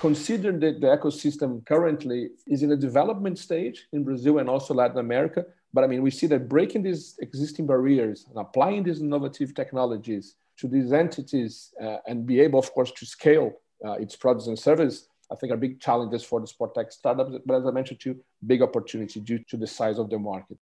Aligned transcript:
consider 0.00 0.50
that 0.52 0.80
the 0.80 0.86
ecosystem 0.86 1.64
currently 1.66 2.30
is 2.46 2.62
in 2.62 2.72
a 2.72 2.76
development 2.76 3.38
stage 3.38 3.86
in 3.92 4.02
Brazil 4.02 4.38
and 4.38 4.48
also 4.48 4.72
Latin 4.74 4.98
America. 4.98 5.44
But 5.72 5.84
I 5.84 5.86
mean, 5.86 6.02
we 6.02 6.10
see 6.10 6.26
that 6.28 6.48
breaking 6.48 6.82
these 6.82 7.16
existing 7.20 7.66
barriers 7.66 8.26
and 8.28 8.38
applying 8.38 8.82
these 8.82 9.00
innovative 9.00 9.54
technologies 9.54 10.34
to 10.58 10.66
these 10.66 10.92
entities 10.92 11.72
uh, 11.80 11.98
and 12.06 12.26
be 12.26 12.40
able, 12.40 12.58
of 12.58 12.72
course, 12.72 12.90
to 12.92 13.06
scale 13.06 13.52
uh, 13.84 13.92
its 13.92 14.16
products 14.16 14.46
and 14.46 14.58
services, 14.58 15.08
I 15.30 15.36
think 15.36 15.52
are 15.52 15.56
big 15.56 15.80
challenges 15.80 16.24
for 16.24 16.40
the 16.40 16.46
sport 16.46 16.74
tech 16.74 16.90
startups. 16.90 17.36
But 17.46 17.56
as 17.60 17.66
I 17.66 17.70
mentioned 17.70 18.00
to 18.00 18.10
you, 18.10 18.24
big 18.46 18.62
opportunity 18.62 19.20
due 19.20 19.38
to 19.50 19.56
the 19.56 19.66
size 19.66 19.98
of 19.98 20.10
the 20.10 20.18
market. 20.18 20.58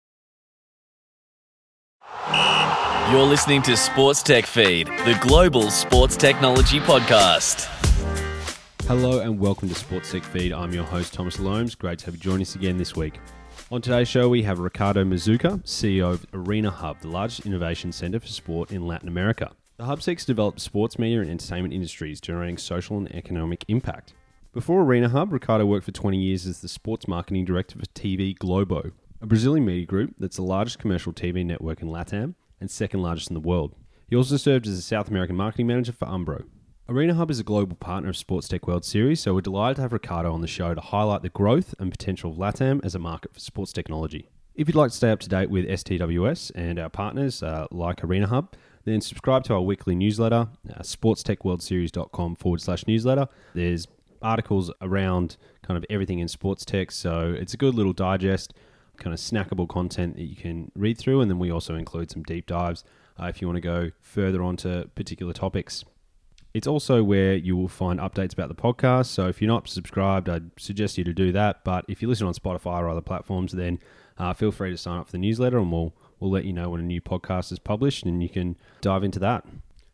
You're 3.11 3.25
listening 3.25 3.61
to 3.63 3.75
Sports 3.75 4.23
Tech 4.23 4.45
Feed, 4.45 4.88
the 4.88 5.18
global 5.21 5.70
sports 5.70 6.15
technology 6.15 6.79
podcast. 6.79 7.82
Hello 8.86 9.21
and 9.21 9.39
welcome 9.39 9.69
to 9.69 9.75
Sports 9.75 10.11
Tech 10.11 10.25
Feed. 10.25 10.51
I'm 10.51 10.73
your 10.73 10.83
host, 10.83 11.14
Thomas 11.14 11.39
Loams. 11.39 11.73
Great 11.73 12.00
to 12.00 12.05
have 12.05 12.15
you 12.15 12.19
join 12.19 12.42
us 12.42 12.55
again 12.55 12.78
this 12.78 12.97
week. 12.97 13.18
On 13.71 13.82
today's 13.82 14.09
show, 14.09 14.28
we 14.28 14.43
have 14.43 14.59
Ricardo 14.59 15.06
Mazuka, 15.06 15.64
CEO 15.64 16.11
of 16.11 16.25
Arena 16.33 16.69
Hub, 16.69 17.00
the 17.00 17.07
largest 17.07 17.46
innovation 17.46 17.93
center 17.93 18.19
for 18.19 18.28
sport 18.28 18.71
in 18.71 18.86
Latin 18.86 19.07
America. 19.07 19.51
The 19.78 19.86
hub 19.86 20.01
seeks 20.01 20.25
to 20.25 20.33
develop 20.33 20.59
sports 20.59 21.00
media 21.00 21.21
and 21.21 21.29
entertainment 21.29 21.73
industries, 21.73 22.19
generating 22.19 22.57
social 22.57 22.97
and 22.97 23.09
economic 23.15 23.64
impact. 23.69 24.14
Before 24.51 24.82
Arena 24.82 25.07
Hub, 25.07 25.31
Ricardo 25.31 25.65
worked 25.65 25.86
for 25.86 25.93
20 25.93 26.18
years 26.18 26.45
as 26.45 26.59
the 26.59 26.68
sports 26.68 27.07
marketing 27.07 27.45
director 27.45 27.79
for 27.79 27.86
TV 27.86 28.37
Globo, 28.37 28.92
a 29.21 29.25
Brazilian 29.25 29.65
media 29.65 29.86
group 29.86 30.14
that's 30.20 30.36
the 30.36 30.43
largest 30.43 30.78
commercial 30.78 31.14
TV 31.14 31.45
network 31.45 31.81
in 31.81 31.87
LATAM 31.87 32.36
and 32.59 32.70
second 32.70 33.02
largest 33.02 33.30
in 33.30 33.34
the 33.34 33.39
world. 33.39 33.75
He 34.09 34.16
also 34.17 34.36
served 34.36 34.67
as 34.67 34.78
a 34.78 34.81
South 34.81 35.08
American 35.08 35.38
marketing 35.38 35.67
manager 35.67 35.94
for 35.94 36.06
Umbro. 36.06 36.44
Arena 36.89 37.14
Hub 37.14 37.31
is 37.31 37.39
a 37.39 37.45
global 37.45 37.78
partner 37.78 38.09
of 38.09 38.17
Sports 38.17 38.50
Tech 38.50 38.67
World 38.67 38.83
Series, 38.83 39.22
so 39.22 39.33
we're 39.33 39.39
delighted 39.39 39.78
to 39.78 39.83
have 39.83 39.94
Ricardo 39.94 40.33
on 40.33 40.42
the 40.42 40.47
show 40.47 40.73
to 40.73 40.81
highlight 40.81 41.22
the 41.22 41.30
growth 41.30 41.73
and 41.80 41.89
potential 41.89 42.30
of 42.31 42.38
LATAM 42.38 42.84
as 42.84 42.94
a 42.94 43.00
market 43.00 43.34
for 43.34 43.39
sports 43.39 43.72
technology. 43.72 44.28
If 44.53 44.67
you'd 44.67 44.76
like 44.76 44.92
to 44.92 44.98
stay 44.98 45.09
up 45.09 45.22
to 45.22 45.30
date 45.30 45.50
with 45.50 45.66
STWS 45.66 46.52
and 46.56 46.78
our 46.78 46.89
partners 46.89 47.42
uh, 47.42 47.67
like 47.72 48.04
Arena 48.04 48.28
Hub, 48.28 48.54
then 48.84 49.00
subscribe 49.00 49.45
to 49.45 49.54
our 49.54 49.61
weekly 49.61 49.95
newsletter, 49.95 50.50
uh, 50.70 50.80
sportstechworldseries.com 50.81 52.36
forward 52.36 52.59
slash 52.59 52.86
newsletter. 52.86 53.30
There's 53.54 53.88
articles 54.22 54.70
around 54.81 55.38
kind 55.61 55.78
of 55.78 55.86
everything 55.89 56.20
in 56.20 56.28
sports 56.28 56.66
tech, 56.66 56.92
so 56.92 57.31
it's 57.31 57.54
a 57.54 57.58
good 57.58 57.76
little 57.76 57.94
digest, 57.94 58.54
kind 58.98 59.14
of 59.14 59.22
snackable 59.22 59.70
content 59.70 60.17
that 60.17 60.26
you 60.26 60.36
can 60.36 60.70
read 60.76 60.98
through. 60.98 61.22
And 61.22 61.31
then 61.31 61.39
we 61.39 61.50
also 61.50 61.76
include 61.76 62.11
some 62.11 62.23
deep 62.23 62.45
dives 62.45 62.84
uh, 63.17 63.28
if 63.28 63.42
you 63.42 63.48
want 63.48 63.56
to 63.56 63.61
go 63.61 63.92
further 64.02 64.44
onto 64.44 64.84
particular 64.89 65.31
topics. 65.31 65.86
It's 66.54 66.68
also 66.68 67.04
where 67.04 67.36
you 67.36 67.58
will 67.58 67.68
find 67.68 68.00
updates 68.00 68.34
about 68.34 68.50
the 68.50 68.56
podcast. 68.56 69.08
So 69.08 69.28
if 69.28 69.42
you're 69.42 69.48
not 69.48 69.68
subscribed, 69.68 70.30
I'd 70.30 70.52
suggest 70.58 70.98
you 70.98 71.04
to 71.04 71.14
do 71.14 71.32
that. 71.32 71.64
But 71.64 71.86
if 71.88 72.02
you 72.02 72.08
listen 72.08 72.28
on 72.28 72.34
Spotify 72.34 72.80
or 72.80 72.90
other 72.90 73.02
platforms, 73.02 73.54
then 73.54 73.80
uh, 74.18 74.34
feel 74.34 74.52
free 74.52 74.70
to 74.70 74.78
sign 74.78 75.00
up 75.00 75.08
for 75.08 75.14
the 75.14 75.18
newsletter 75.18 75.58
and 75.58 75.72
we'll 75.72 75.94
We'll 76.23 76.32
let 76.32 76.45
you 76.45 76.54
know 76.54 76.70
when 76.70 76.80
a 76.80 76.84
new 76.84 77.02
podcast 77.02 77.52
is 77.52 77.60
published 77.60 78.06
and 78.06 78.23
you 78.23 78.30
can 78.30 78.56
dive 78.80 79.04
into 79.04 79.20
that. 79.20 79.45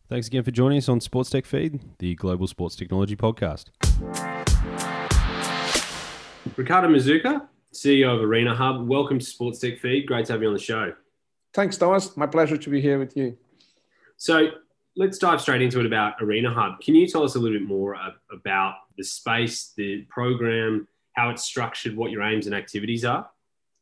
Thanks 0.08 0.28
again 0.28 0.44
for 0.44 0.52
joining 0.52 0.78
us 0.78 0.88
on 0.88 1.00
Sports 1.00 1.28
Tech 1.28 1.44
Feed, 1.44 1.80
the 1.98 2.14
global 2.14 2.46
sports 2.46 2.76
technology 2.76 3.16
podcast. 3.16 3.64
Ricardo 6.54 6.86
Mazuka, 6.86 7.48
CEO 7.74 8.14
of 8.14 8.22
Arena 8.22 8.54
Hub. 8.54 8.88
Welcome 8.88 9.18
to 9.18 9.24
Sports 9.24 9.58
Tech 9.58 9.80
Feed. 9.80 10.06
Great 10.06 10.26
to 10.26 10.34
have 10.34 10.40
you 10.40 10.46
on 10.46 10.54
the 10.54 10.60
show. 10.60 10.92
Thanks, 11.52 11.76
Thomas. 11.76 12.16
My 12.16 12.26
pleasure 12.26 12.56
to 12.56 12.70
be 12.70 12.80
here 12.80 13.00
with 13.00 13.16
you. 13.16 13.36
So 14.16 14.50
let's 14.96 15.18
dive 15.18 15.40
straight 15.40 15.62
into 15.62 15.80
it 15.80 15.86
about 15.86 16.14
Arena 16.20 16.52
Hub. 16.52 16.80
Can 16.80 16.94
you 16.94 17.06
tell 17.06 17.22
us 17.22 17.34
a 17.34 17.38
little 17.38 17.58
bit 17.58 17.66
more 17.66 17.96
about 18.32 18.74
the 18.96 19.04
space, 19.04 19.72
the 19.76 20.02
program, 20.08 20.88
how 21.14 21.30
it's 21.30 21.44
structured, 21.44 21.96
what 21.96 22.10
your 22.10 22.22
aims 22.22 22.46
and 22.46 22.54
activities 22.54 23.04
are? 23.04 23.28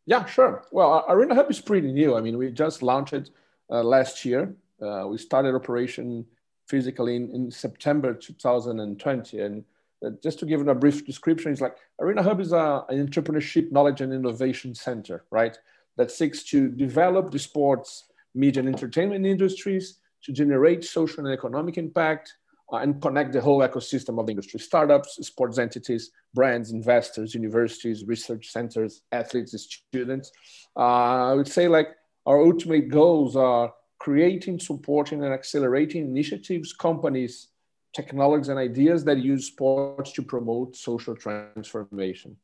Yeah, 0.06 0.24
sure. 0.24 0.64
Well, 0.70 1.04
Arena 1.08 1.34
Hub 1.34 1.50
is 1.50 1.60
pretty 1.60 1.92
new. 1.92 2.16
I 2.16 2.20
mean, 2.20 2.38
we 2.38 2.50
just 2.50 2.82
launched 2.82 3.12
it 3.12 3.30
uh, 3.70 3.82
last 3.82 4.24
year. 4.24 4.54
Uh, 4.80 5.06
we 5.08 5.18
started 5.18 5.54
operation 5.54 6.24
physically 6.66 7.16
in, 7.16 7.30
in 7.34 7.50
September 7.50 8.14
2020. 8.14 9.40
And 9.40 9.64
uh, 10.04 10.10
just 10.22 10.38
to 10.38 10.46
give 10.46 10.66
a 10.66 10.74
brief 10.74 11.04
description, 11.04 11.52
it's 11.52 11.60
like 11.60 11.76
Arena 12.00 12.22
Hub 12.22 12.40
is 12.40 12.52
a, 12.52 12.84
an 12.88 13.06
entrepreneurship, 13.06 13.72
knowledge, 13.72 14.00
and 14.00 14.12
innovation 14.12 14.74
center, 14.74 15.24
right? 15.30 15.58
That 15.96 16.10
seeks 16.10 16.42
to 16.44 16.68
develop 16.68 17.30
the 17.30 17.38
sports, 17.38 18.04
media, 18.34 18.60
and 18.60 18.68
entertainment 18.68 19.26
industries 19.26 19.98
to 20.24 20.32
generate 20.32 20.84
social 20.84 21.24
and 21.24 21.32
economic 21.34 21.78
impact 21.78 22.34
uh, 22.72 22.76
and 22.76 23.00
connect 23.00 23.32
the 23.32 23.40
whole 23.40 23.60
ecosystem 23.60 24.20
of 24.20 24.28
industry 24.28 24.60
startups, 24.60 25.18
sports 25.26 25.58
entities, 25.58 26.10
brands, 26.34 26.70
investors, 26.70 27.34
universities, 27.34 28.04
research 28.04 28.48
centers, 28.50 29.02
athletes, 29.12 29.80
students. 29.92 30.30
Uh, 30.76 31.30
I 31.30 31.34
would 31.34 31.48
say 31.48 31.68
like 31.68 31.88
our 32.26 32.40
ultimate 32.42 32.88
goals 32.88 33.36
are 33.36 33.72
creating, 33.98 34.60
supporting, 34.60 35.24
and 35.24 35.32
accelerating 35.32 36.04
initiatives, 36.04 36.72
companies, 36.72 37.48
technologies, 37.94 38.48
and 38.48 38.58
ideas 38.58 39.02
that 39.04 39.18
use 39.18 39.46
sports 39.46 40.12
to 40.12 40.22
promote 40.22 40.76
social 40.76 41.16
transformation. 41.16 42.36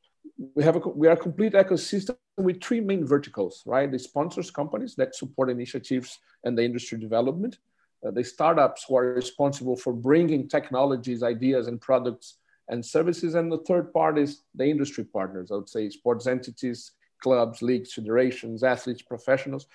We 0.55 0.65
have 0.65 0.77
a, 0.77 0.81
we 0.81 1.09
are 1.09 1.13
a 1.13 1.17
complete 1.17 1.53
ecosystem 1.53 2.17
with 2.37 2.63
three 2.63 2.81
main 2.81 3.07
verticals, 3.07 3.63
right? 3.67 3.91
The 3.91 3.99
sponsors 3.99 4.51
companies 4.51 4.95
that 4.97 5.15
support 5.15 5.51
initiatives 5.51 6.19
and 6.45 6.57
the 6.59 6.65
industry 6.65 6.99
development 6.99 7.59
uh, 8.05 8.11
the 8.11 8.25
startups 8.25 8.85
who 8.87 8.97
are 8.97 9.15
responsible 9.15 9.77
for 9.77 9.93
bringing 9.93 10.49
technologies, 10.49 11.23
ideas, 11.23 11.69
and 11.69 11.81
products 11.81 12.37
and 12.69 12.85
services. 12.85 13.35
And 13.35 13.51
the 13.51 13.59
third 13.59 13.93
part 13.93 14.19
is 14.19 14.43
the 14.55 14.67
industry 14.67 15.05
partners, 15.05 15.51
I 15.51 15.57
would 15.57 15.69
say 15.69 15.89
sports 15.91 16.27
entities, 16.27 16.93
clubs, 17.23 17.63
leagues, 17.63 17.93
federations, 17.93 18.63
athletes, 18.63 19.03
professionals. 19.03 19.67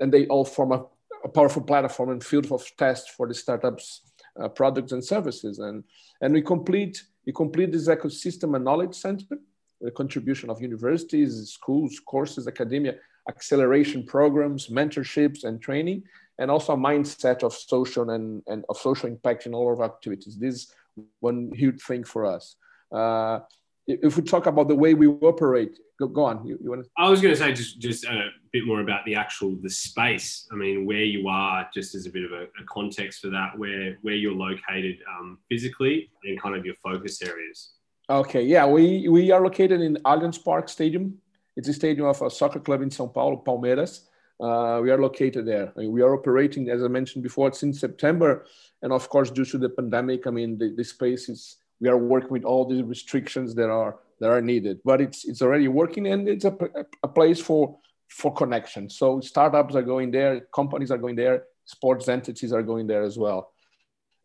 And 0.00 0.12
they 0.12 0.26
all 0.26 0.44
form 0.44 0.72
a, 0.72 0.84
a 1.24 1.28
powerful 1.28 1.62
platform 1.62 2.10
and 2.10 2.22
field 2.22 2.50
of 2.52 2.64
test 2.76 3.10
for 3.10 3.26
the 3.26 3.34
startups' 3.34 4.02
uh, 4.40 4.48
products 4.48 4.92
and 4.92 5.04
services. 5.04 5.58
And, 5.58 5.84
and 6.20 6.32
we 6.32 6.42
complete 6.42 7.02
we 7.26 7.32
complete 7.32 7.72
this 7.72 7.88
ecosystem 7.88 8.56
and 8.56 8.64
knowledge 8.64 8.94
center 8.94 9.36
with 9.80 9.94
contribution 9.94 10.50
of 10.50 10.60
universities, 10.60 11.50
schools, 11.50 12.00
courses, 12.04 12.48
academia, 12.48 12.94
acceleration 13.28 14.04
programs, 14.04 14.68
mentorships, 14.68 15.44
and 15.44 15.60
training 15.60 16.02
and 16.38 16.50
also 16.50 16.74
a 16.74 16.76
mindset 16.76 17.42
of 17.42 17.52
social 17.52 18.10
and, 18.10 18.42
and 18.46 18.64
of 18.68 18.78
social 18.78 19.08
impact 19.08 19.46
in 19.46 19.54
all 19.54 19.72
of 19.72 19.80
our 19.80 19.86
activities. 19.86 20.36
This 20.36 20.54
is 20.54 20.74
one 21.20 21.50
huge 21.54 21.82
thing 21.82 22.04
for 22.04 22.24
us. 22.24 22.56
Uh, 22.92 23.40
if 23.86 24.16
we 24.16 24.22
talk 24.22 24.46
about 24.46 24.68
the 24.68 24.74
way 24.74 24.94
we 24.94 25.06
operate, 25.06 25.78
go, 25.98 26.06
go 26.06 26.24
on. 26.24 26.46
You, 26.46 26.58
you 26.62 26.70
want 26.70 26.84
to? 26.84 26.90
I 26.96 27.08
was 27.08 27.20
going 27.20 27.34
to 27.34 27.40
say 27.40 27.52
just 27.52 27.80
just 27.80 28.04
a 28.04 28.28
bit 28.52 28.66
more 28.66 28.80
about 28.80 29.04
the 29.06 29.14
actual 29.14 29.56
the 29.62 29.70
space. 29.70 30.46
I 30.52 30.56
mean, 30.56 30.84
where 30.86 31.04
you 31.04 31.26
are, 31.28 31.68
just 31.72 31.94
as 31.94 32.06
a 32.06 32.10
bit 32.10 32.24
of 32.24 32.32
a, 32.32 32.42
a 32.42 32.64
context 32.66 33.20
for 33.20 33.28
that, 33.28 33.58
where 33.58 33.98
where 34.02 34.14
you're 34.14 34.34
located 34.34 34.98
um, 35.18 35.38
physically 35.48 36.10
and 36.24 36.40
kind 36.40 36.54
of 36.54 36.66
your 36.66 36.74
focus 36.82 37.22
areas. 37.22 37.70
Okay, 38.10 38.42
yeah, 38.42 38.64
we 38.64 39.06
we 39.06 39.30
are 39.32 39.42
located 39.42 39.82
in 39.82 39.96
Allianz 39.96 40.42
Park 40.42 40.70
Stadium. 40.70 41.18
It's 41.56 41.68
a 41.68 41.74
stadium 41.74 42.06
of 42.06 42.22
a 42.22 42.30
soccer 42.30 42.58
club 42.58 42.80
in 42.80 42.88
São 42.88 43.12
Paulo, 43.12 43.42
Palmeiras. 43.44 44.06
Uh, 44.40 44.80
we 44.82 44.90
are 44.90 44.98
located 44.98 45.44
there. 45.44 45.74
I 45.76 45.80
mean, 45.80 45.92
we 45.92 46.00
are 46.00 46.14
operating, 46.14 46.70
as 46.70 46.82
I 46.82 46.88
mentioned 46.88 47.22
before, 47.22 47.52
since 47.52 47.80
September. 47.80 48.46
And 48.80 48.94
of 48.94 49.10
course, 49.10 49.30
due 49.30 49.44
to 49.44 49.58
the 49.58 49.68
pandemic, 49.68 50.26
I 50.26 50.30
mean, 50.30 50.56
the, 50.56 50.72
the 50.74 50.84
space 50.84 51.28
is, 51.28 51.56
we 51.80 51.88
are 51.90 51.98
working 51.98 52.30
with 52.30 52.44
all 52.44 52.64
the 52.64 52.82
restrictions 52.82 53.54
that 53.56 53.68
are 53.68 53.98
that 54.20 54.30
are 54.30 54.40
needed. 54.40 54.80
But 54.86 55.02
it's 55.02 55.26
it's 55.26 55.42
already 55.42 55.68
working, 55.68 56.06
and 56.06 56.28
it's 56.30 56.46
a, 56.46 56.56
a 57.02 57.08
place 57.08 57.42
for 57.42 57.76
for 58.08 58.32
connection. 58.32 58.88
So 58.88 59.20
startups 59.20 59.74
are 59.74 59.82
going 59.82 60.12
there, 60.12 60.48
companies 60.54 60.90
are 60.90 60.98
going 60.98 61.16
there, 61.16 61.44
sports 61.66 62.08
entities 62.08 62.54
are 62.54 62.62
going 62.62 62.86
there 62.86 63.02
as 63.02 63.18
well. 63.18 63.52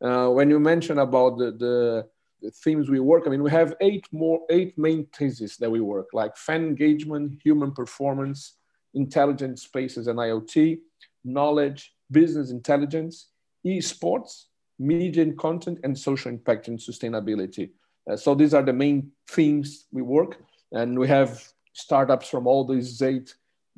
Uh, 0.02 0.30
when 0.30 0.50
you 0.50 0.60
mention 0.60 1.00
about 1.00 1.38
the, 1.38 1.52
the 1.52 2.08
themes 2.52 2.90
we 2.90 3.00
work, 3.00 3.24
I 3.26 3.30
mean, 3.30 3.44
we 3.44 3.52
have 3.52 3.76
eight 3.82 4.08
more 4.12 4.42
eight 4.50 4.78
main 4.78 5.08
theses 5.18 5.58
that 5.58 5.70
we 5.70 5.80
work, 5.80 6.10
like 6.14 6.36
fan 6.38 6.64
engagement, 6.64 7.40
human 7.44 7.72
performance, 7.72 8.58
intelligent 8.94 9.60
spaces 9.60 10.08
and 10.08 10.20
IoT, 10.20 10.80
knowledge, 11.24 11.94
business 12.12 12.52
intelligence, 12.52 13.30
esports, 13.66 14.46
media 14.80 15.24
and 15.24 15.38
content, 15.38 15.80
and 15.84 15.98
social 15.98 16.32
impact 16.32 16.68
and 16.68 16.80
sustainability. 16.80 17.72
Uh, 18.10 18.18
so 18.18 18.36
these 18.36 18.54
are 18.54 18.64
the 18.64 18.74
main 18.74 19.12
themes 19.30 19.86
we 19.92 20.02
work, 20.02 20.42
and 20.72 20.98
we 20.98 21.08
have 21.08 21.44
startups 21.74 22.30
from 22.30 22.48
all 22.48 22.66
these 22.66 23.02
eight 23.02 23.34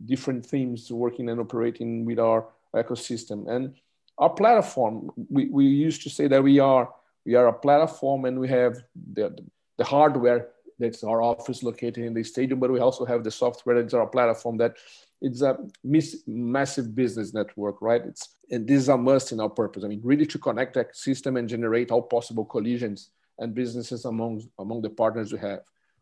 different 0.05 0.45
themes 0.45 0.91
working 0.91 1.29
and 1.29 1.39
operating 1.39 2.05
with 2.05 2.19
our 2.19 2.47
ecosystem. 2.75 3.47
And 3.49 3.75
our 4.17 4.29
platform, 4.29 5.11
we, 5.29 5.45
we 5.49 5.65
used 5.65 6.01
to 6.03 6.09
say 6.09 6.27
that 6.27 6.43
we 6.43 6.59
are 6.59 6.89
we 7.25 7.35
are 7.35 7.47
a 7.47 7.53
platform 7.53 8.25
and 8.25 8.39
we 8.39 8.47
have 8.47 8.83
the, 9.13 9.35
the 9.77 9.83
hardware 9.83 10.49
that's 10.77 11.03
our 11.03 11.21
office 11.21 11.63
located 11.63 11.99
in 11.99 12.13
the 12.13 12.23
stadium, 12.23 12.59
but 12.59 12.71
we 12.71 12.79
also 12.79 13.05
have 13.05 13.23
the 13.23 13.31
software 13.31 13.81
that's 13.81 13.93
our 13.93 14.07
platform 14.07 14.57
that 14.57 14.75
it's 15.21 15.41
a 15.41 15.57
miss, 15.83 16.23
massive 16.27 16.93
business 16.93 17.33
network, 17.33 17.81
right? 17.81 18.01
It's 18.05 18.35
and 18.51 18.67
this 18.67 18.83
is 18.83 18.89
a 18.89 18.97
must 18.97 19.31
in 19.31 19.39
our 19.39 19.49
purpose. 19.49 19.83
I 19.83 19.87
mean, 19.87 20.01
really 20.03 20.25
to 20.27 20.37
connect 20.37 20.75
that 20.75 20.95
system 20.95 21.37
and 21.37 21.49
generate 21.49 21.91
all 21.91 22.01
possible 22.01 22.45
collisions 22.45 23.09
and 23.39 23.55
businesses 23.55 24.05
among, 24.05 24.47
among 24.59 24.81
the 24.81 24.89
partners 24.89 25.33
we 25.33 25.39
have. 25.39 25.61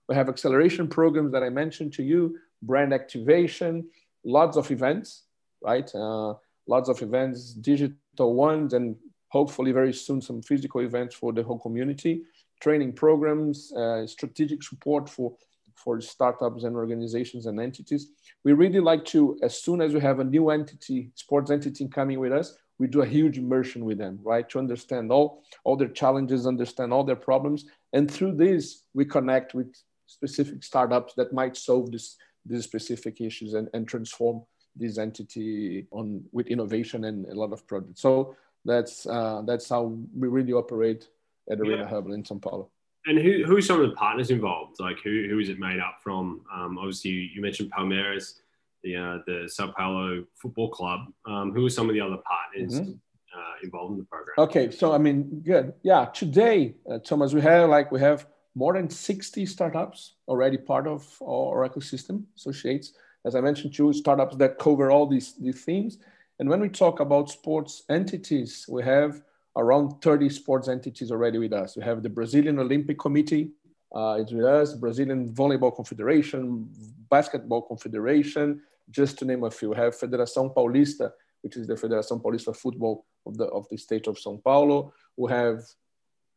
We 0.09 0.15
have 0.15 0.27
acceleration 0.27 0.87
programs 0.89 1.31
that 1.31 1.43
I 1.43 1.49
mentioned 1.49 1.93
to 1.93 2.03
you, 2.03 2.37
brand 2.61 2.93
activation, 2.93 3.87
lots 4.25 4.57
of 4.57 4.69
events, 4.71 5.23
right? 5.61 5.89
Uh, 5.95 6.33
lots 6.67 6.89
of 6.89 7.01
events, 7.01 7.53
digital 7.53 8.33
ones, 8.33 8.73
and 8.73 8.97
hopefully 9.33 9.71
very 9.71 9.91
soon 9.91 10.21
some 10.21 10.41
physical 10.43 10.81
events 10.81 11.15
for 11.15 11.33
the 11.33 11.41
whole 11.41 11.57
community, 11.57 12.21
training 12.61 12.93
programs, 12.93 13.73
uh, 13.73 14.05
strategic 14.05 14.61
support 14.61 15.09
for, 15.09 15.33
for 15.75 15.99
startups 15.99 16.63
and 16.65 16.75
organizations 16.75 17.47
and 17.47 17.59
entities. 17.59 18.03
We 18.43 18.53
really 18.53 18.79
like 18.79 19.03
to, 19.05 19.37
as 19.41 19.59
soon 19.59 19.81
as 19.81 19.91
we 19.91 20.01
have 20.01 20.19
a 20.19 20.23
new 20.35 20.51
entity, 20.51 21.09
sports 21.15 21.49
entity 21.49 21.87
coming 21.87 22.19
with 22.19 22.31
us, 22.31 22.55
we 22.77 22.85
do 22.85 23.01
a 23.01 23.07
huge 23.17 23.39
immersion 23.39 23.85
with 23.85 23.97
them, 23.97 24.19
right? 24.23 24.47
To 24.49 24.59
understand 24.59 25.11
all, 25.11 25.43
all 25.63 25.77
their 25.77 25.93
challenges, 26.01 26.45
understand 26.45 26.93
all 26.93 27.03
their 27.03 27.23
problems. 27.29 27.65
And 27.91 28.09
through 28.09 28.35
this, 28.35 28.83
we 28.93 29.03
connect 29.05 29.55
with 29.55 29.73
specific 30.05 30.63
startups 30.63 31.13
that 31.15 31.33
might 31.33 31.57
solve 31.57 31.91
this, 31.91 32.17
these 32.45 32.65
specific 32.65 33.19
issues 33.19 33.55
and, 33.55 33.67
and 33.73 33.87
transform 33.87 34.43
this 34.75 34.97
entity 34.97 35.87
on 35.91 36.23
with 36.31 36.47
innovation 36.47 37.05
and 37.05 37.25
a 37.25 37.33
lot 37.33 37.51
of 37.51 37.65
projects. 37.67 38.01
So 38.01 38.35
that's 38.65 39.05
uh, 39.05 39.41
that's 39.45 39.69
how 39.69 39.97
we 40.15 40.27
really 40.27 40.53
operate 40.53 41.07
at 41.49 41.59
Arena 41.59 41.83
yeah. 41.83 41.89
Hub 41.89 42.07
in 42.09 42.23
São 42.23 42.41
Paulo. 42.41 42.69
And 43.05 43.19
who 43.19 43.43
who 43.45 43.57
are 43.57 43.61
some 43.61 43.81
of 43.81 43.89
the 43.89 43.95
partners 43.95 44.31
involved? 44.31 44.79
Like 44.79 44.97
who 45.03 45.27
who 45.29 45.39
is 45.39 45.49
it 45.49 45.59
made 45.59 45.79
up 45.79 45.97
from? 46.01 46.41
Um, 46.53 46.77
obviously, 46.77 47.11
you, 47.11 47.29
you 47.35 47.41
mentioned 47.41 47.71
Palmeiras 47.71 48.35
the 48.83 48.95
uh, 48.95 49.17
the 49.25 49.49
Sao 49.49 49.71
Paulo 49.71 50.25
Football 50.35 50.69
Club. 50.69 50.99
Um, 51.25 51.51
who 51.53 51.65
are 51.65 51.69
some 51.69 51.89
of 51.89 51.95
the 51.95 52.01
other 52.01 52.17
partners 52.17 52.79
mm-hmm. 52.79 52.91
uh, 52.91 53.53
involved 53.63 53.93
in 53.93 53.97
the 53.99 54.05
program? 54.05 54.35
Okay, 54.37 54.71
so 54.71 54.93
I 54.93 54.97
mean, 54.97 55.41
good. 55.43 55.73
Yeah, 55.83 56.05
today, 56.05 56.75
uh, 56.89 56.99
Thomas, 56.99 57.33
we 57.33 57.41
have 57.41 57.69
like 57.69 57.91
we 57.91 57.99
have 57.99 58.27
more 58.55 58.73
than 58.73 58.89
60 58.89 59.45
startups 59.45 60.13
already 60.27 60.57
part 60.57 60.87
of 60.87 61.07
our 61.21 61.67
ecosystem 61.67 62.23
associates. 62.37 62.93
As 63.25 63.35
I 63.35 63.41
mentioned, 63.41 63.73
two 63.73 63.93
startups 63.93 64.35
that 64.35 64.59
cover 64.59 64.91
all 64.91 65.07
these, 65.07 65.33
these 65.39 65.63
themes. 65.63 65.97
And 66.43 66.49
when 66.49 66.59
we 66.59 66.67
talk 66.67 66.99
about 66.99 67.29
sports 67.29 67.83
entities, 67.89 68.65
we 68.67 68.83
have 68.83 69.21
around 69.55 70.01
30 70.01 70.27
sports 70.27 70.67
entities 70.67 71.09
already 71.09 71.37
with 71.37 71.53
us. 71.53 71.77
We 71.77 71.83
have 71.85 72.03
the 72.03 72.09
Brazilian 72.09 72.59
Olympic 72.59 72.99
Committee, 72.99 73.51
uh, 73.95 74.17
it's 74.19 74.33
with 74.33 74.43
us, 74.43 74.73
Brazilian 74.73 75.33
Volleyball 75.33 75.73
Confederation, 75.73 76.67
Basketball 77.09 77.61
Confederation, 77.61 78.59
just 78.91 79.17
to 79.19 79.25
name 79.25 79.45
a 79.45 79.51
few. 79.51 79.69
We 79.69 79.77
have 79.77 79.97
Federação 79.97 80.53
Paulista, 80.53 81.13
which 81.43 81.55
is 81.55 81.65
the 81.65 81.75
Federação 81.75 82.21
Paulista 82.21 82.53
Football 82.53 83.05
of 83.25 83.37
the, 83.37 83.45
of 83.45 83.65
the 83.69 83.77
state 83.77 84.07
of 84.07 84.17
São 84.17 84.43
Paulo. 84.43 84.91
We 85.15 85.31
have 85.31 85.63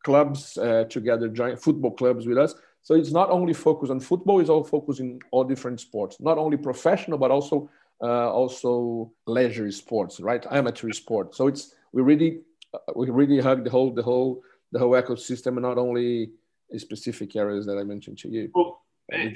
clubs 0.05 0.57
uh, 0.57 0.85
together, 0.89 1.29
giant 1.31 1.61
football 1.61 1.91
clubs 1.91 2.29
with 2.29 2.39
us. 2.39 2.55
So 2.81 2.95
it's 2.95 3.11
not 3.11 3.31
only 3.31 3.55
focused 3.55 3.91
on 3.91 3.99
football; 3.99 4.39
it's 4.39 4.51
all 4.51 4.63
focused 4.63 5.01
in 5.01 5.19
all 5.33 5.43
different 5.43 5.81
sports, 5.81 6.19
not 6.21 6.39
only 6.39 6.57
professional 6.57 7.19
but 7.19 7.33
also 7.33 7.69
uh, 8.03 8.31
also 8.31 9.13
leisure 9.27 9.71
sports, 9.71 10.21
right? 10.21 10.45
Amateur 10.51 10.93
sports. 10.93 11.37
So 11.37 11.47
it's 11.47 11.75
we 11.93 12.03
really 12.03 12.41
uh, 12.75 12.93
we 12.95 13.11
really 13.11 13.41
hug 13.41 13.65
the 13.65 13.71
whole 13.71 13.93
the 13.93 14.03
whole 14.03 14.43
the 14.73 14.79
whole 14.79 14.91
ecosystem, 14.91 15.49
and 15.49 15.63
not 15.63 15.79
only 15.79 16.31
specific 16.77 17.37
areas 17.37 17.67
that 17.67 17.79
I 17.79 17.85
mentioned 17.85 18.19
to 18.19 18.29
you. 18.29 18.51
Well, 18.55 18.83
I 19.13 19.33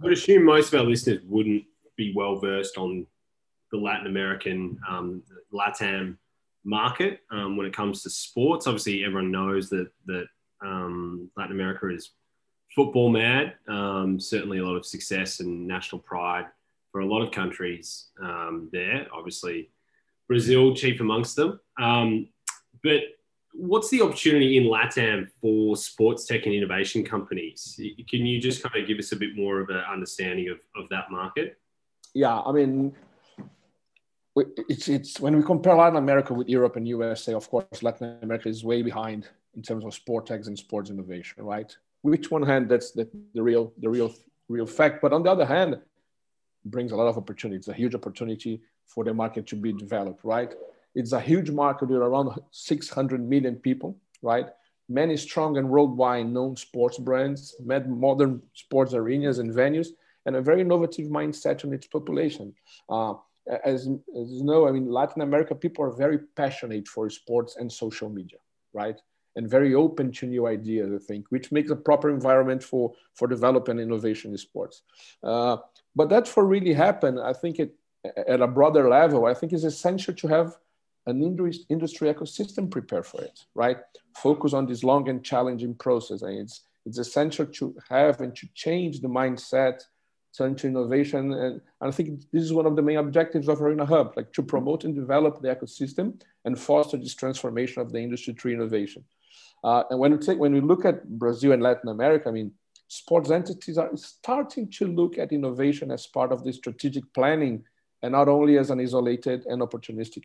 would 0.00 0.12
assume 0.12 0.44
most 0.44 0.72
of 0.72 0.80
our 0.80 0.86
listeners 0.86 1.22
wouldn't 1.24 1.64
be 1.96 2.12
well 2.14 2.36
versed 2.36 2.76
on 2.76 3.06
the 3.70 3.78
Latin 3.78 4.06
American 4.06 4.78
um, 4.88 5.22
LATAM 5.52 6.16
market 6.64 7.20
um, 7.30 7.56
when 7.56 7.66
it 7.66 7.74
comes 7.74 8.02
to 8.02 8.10
sports. 8.10 8.66
Obviously, 8.66 9.04
everyone 9.04 9.30
knows 9.30 9.70
that 9.70 9.88
that 10.06 10.26
um, 10.62 11.30
Latin 11.36 11.52
America 11.52 11.88
is 11.88 12.10
football 12.74 13.10
mad. 13.10 13.54
Um, 13.68 14.18
certainly, 14.18 14.58
a 14.58 14.64
lot 14.64 14.76
of 14.76 14.84
success 14.84 15.40
and 15.40 15.66
national 15.66 16.00
pride 16.00 16.46
for 16.90 17.00
a 17.00 17.06
lot 17.06 17.22
of 17.22 17.32
countries 17.32 18.08
um, 18.22 18.68
there. 18.72 19.06
Obviously, 19.12 19.70
Brazil 20.28 20.74
chief 20.74 21.00
amongst 21.00 21.36
them. 21.36 21.60
Um, 21.80 22.28
but 22.82 23.00
what's 23.52 23.90
the 23.90 24.00
opportunity 24.00 24.56
in 24.56 24.64
LATAM 24.64 25.28
for 25.40 25.76
sports 25.76 26.26
tech 26.26 26.46
and 26.46 26.54
innovation 26.54 27.04
companies? 27.04 27.78
Can 28.08 28.26
you 28.26 28.40
just 28.40 28.62
kind 28.62 28.80
of 28.80 28.86
give 28.86 28.98
us 28.98 29.12
a 29.12 29.16
bit 29.16 29.36
more 29.36 29.60
of 29.60 29.68
an 29.70 29.82
understanding 29.92 30.48
of, 30.48 30.58
of 30.80 30.88
that 30.90 31.10
market? 31.10 31.58
Yeah, 32.14 32.40
I 32.40 32.52
mean, 32.52 32.94
it's, 34.36 34.88
it's 34.88 35.20
when 35.20 35.36
we 35.36 35.42
compare 35.42 35.74
Latin 35.74 35.96
America 35.96 36.34
with 36.34 36.48
Europe 36.48 36.76
and 36.76 36.86
USA, 36.88 37.34
of 37.34 37.48
course, 37.48 37.82
Latin 37.82 38.18
America 38.22 38.48
is 38.48 38.64
way 38.64 38.82
behind 38.82 39.28
in 39.54 39.62
terms 39.62 39.84
of 39.84 39.94
sport 39.94 40.26
tech 40.26 40.46
and 40.46 40.58
sports 40.58 40.90
innovation, 40.90 41.44
right? 41.44 41.74
Which 42.02 42.30
one 42.30 42.42
hand, 42.42 42.68
that's 42.68 42.92
the, 42.92 43.08
the 43.34 43.42
real, 43.42 43.72
the 43.78 43.88
real, 43.88 44.14
real 44.48 44.66
fact. 44.66 45.02
But 45.02 45.12
on 45.12 45.22
the 45.22 45.30
other 45.30 45.44
hand, 45.44 45.80
brings 46.64 46.92
a 46.92 46.96
lot 46.96 47.08
of 47.08 47.16
opportunity. 47.16 47.58
It's 47.58 47.68
a 47.68 47.72
huge 47.72 47.94
opportunity 47.94 48.60
for 48.86 49.04
the 49.04 49.14
market 49.14 49.46
to 49.48 49.56
be 49.56 49.72
developed, 49.72 50.24
right? 50.24 50.52
It's 50.94 51.12
a 51.12 51.20
huge 51.20 51.50
market 51.50 51.88
with 51.88 51.98
around 51.98 52.38
600 52.50 53.28
million 53.28 53.56
people, 53.56 53.96
right? 54.22 54.46
Many 54.88 55.16
strong 55.16 55.56
and 55.56 55.68
worldwide 55.68 56.26
known 56.26 56.56
sports 56.56 56.98
brands, 56.98 57.54
modern 57.60 58.42
sports 58.54 58.92
arenas 58.92 59.38
and 59.38 59.52
venues, 59.52 59.88
and 60.26 60.36
a 60.36 60.42
very 60.42 60.60
innovative 60.62 61.08
mindset 61.08 61.64
on 61.64 61.72
its 61.72 61.86
population. 61.86 62.54
Uh, 62.88 63.14
as, 63.64 63.88
as 63.88 64.30
you 64.32 64.44
know, 64.44 64.68
I 64.68 64.72
mean, 64.72 64.90
Latin 64.90 65.22
America 65.22 65.54
people 65.54 65.84
are 65.84 65.92
very 65.92 66.18
passionate 66.36 66.88
for 66.88 67.08
sports 67.10 67.56
and 67.56 67.72
social 67.72 68.08
media, 68.08 68.38
right? 68.72 69.00
And 69.36 69.48
very 69.48 69.74
open 69.74 70.10
to 70.12 70.26
new 70.26 70.46
ideas, 70.46 70.90
I 70.92 71.04
think, 71.04 71.26
which 71.30 71.52
makes 71.52 71.70
a 71.70 71.76
proper 71.76 72.10
environment 72.10 72.62
for, 72.62 72.92
for 73.14 73.28
development 73.28 73.80
and 73.80 73.90
innovation 73.90 74.32
in 74.32 74.38
sports. 74.38 74.82
Uh, 75.22 75.58
but 75.94 76.08
that 76.08 76.28
for 76.28 76.44
really 76.44 76.72
happen, 76.72 77.18
I 77.18 77.32
think 77.32 77.58
it, 77.58 77.74
at 78.26 78.40
a 78.40 78.46
broader 78.46 78.88
level, 78.88 79.26
I 79.26 79.34
think 79.34 79.52
it's 79.52 79.64
essential 79.64 80.14
to 80.14 80.28
have 80.28 80.56
an 81.06 81.22
industry 81.68 82.12
ecosystem 82.12 82.70
prepare 82.70 83.02
for 83.02 83.22
it, 83.22 83.40
right? 83.54 83.78
Focus 84.16 84.52
on 84.52 84.66
this 84.66 84.84
long 84.84 85.08
and 85.08 85.24
challenging 85.24 85.74
process. 85.74 86.22
And 86.22 86.38
it's, 86.38 86.62
it's 86.86 86.98
essential 86.98 87.46
to 87.46 87.74
have 87.88 88.20
and 88.20 88.34
to 88.36 88.48
change 88.54 89.00
the 89.00 89.08
mindset, 89.08 89.82
turn 90.36 90.54
to 90.56 90.66
innovation. 90.66 91.32
And, 91.32 91.60
I 91.80 91.90
think 91.90 92.20
this 92.32 92.42
is 92.42 92.52
one 92.52 92.66
of 92.66 92.76
the 92.76 92.82
main 92.82 92.98
objectives 92.98 93.48
of 93.48 93.60
Arena 93.60 93.86
Hub, 93.86 94.14
like 94.16 94.32
to 94.34 94.42
promote 94.42 94.84
and 94.84 94.94
develop 94.94 95.40
the 95.40 95.54
ecosystem 95.54 96.20
and 96.44 96.58
foster 96.58 96.96
this 96.96 97.14
transformation 97.14 97.82
of 97.82 97.92
the 97.92 97.98
industry 97.98 98.34
through 98.34 98.52
innovation. 98.52 99.04
Uh, 99.64 99.82
and 99.90 99.98
when 99.98 100.12
we, 100.12 100.18
take, 100.18 100.38
when 100.38 100.52
we 100.52 100.60
look 100.60 100.84
at 100.84 101.08
Brazil 101.18 101.52
and 101.52 101.62
Latin 101.62 101.88
America, 101.90 102.28
I 102.28 102.32
mean, 102.32 102.52
sports 102.90 103.30
entities 103.30 103.78
are 103.78 103.88
starting 103.94 104.68
to 104.68 104.88
look 104.88 105.16
at 105.16 105.30
innovation 105.30 105.92
as 105.92 106.08
part 106.08 106.32
of 106.32 106.42
the 106.42 106.52
strategic 106.52 107.04
planning 107.14 107.62
and 108.02 108.10
not 108.10 108.28
only 108.28 108.58
as 108.58 108.70
an 108.70 108.80
isolated 108.80 109.46
and 109.46 109.62
opportunistic, 109.62 110.24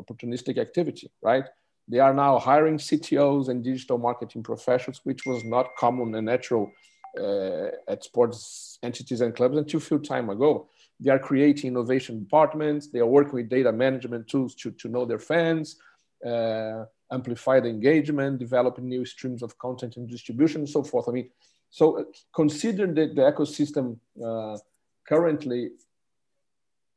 opportunistic 0.00 0.56
activity, 0.56 1.10
right? 1.20 1.44
They 1.86 1.98
are 1.98 2.14
now 2.14 2.38
hiring 2.38 2.78
CTOs 2.78 3.48
and 3.48 3.62
digital 3.62 3.98
marketing 3.98 4.42
professionals, 4.44 5.02
which 5.04 5.26
was 5.26 5.44
not 5.44 5.76
common 5.78 6.14
and 6.14 6.24
natural 6.24 6.72
uh, 7.20 7.68
at 7.86 8.02
sports 8.02 8.78
entities 8.82 9.20
and 9.20 9.36
clubs 9.36 9.58
until 9.58 9.76
a 9.76 9.82
few 9.82 9.98
time 9.98 10.30
ago. 10.30 10.70
They 10.98 11.10
are 11.10 11.18
creating 11.18 11.68
innovation 11.68 12.20
departments. 12.20 12.86
They 12.86 13.00
are 13.00 13.06
working 13.06 13.34
with 13.34 13.50
data 13.50 13.72
management 13.72 14.26
tools 14.26 14.54
to, 14.56 14.70
to 14.70 14.88
know 14.88 15.04
their 15.04 15.18
fans, 15.18 15.76
uh, 16.24 16.86
amplify 17.12 17.60
the 17.60 17.68
engagement, 17.68 18.38
developing 18.38 18.88
new 18.88 19.04
streams 19.04 19.42
of 19.42 19.58
content 19.58 19.98
and 19.98 20.08
distribution, 20.08 20.62
and 20.62 20.70
so 20.70 20.82
forth. 20.82 21.10
I 21.10 21.12
mean, 21.12 21.28
so 21.76 21.98
uh, 21.98 22.04
consider 22.34 22.86
that 22.86 23.14
the 23.14 23.24
ecosystem 23.32 23.98
uh, 24.26 24.56
currently 25.06 25.72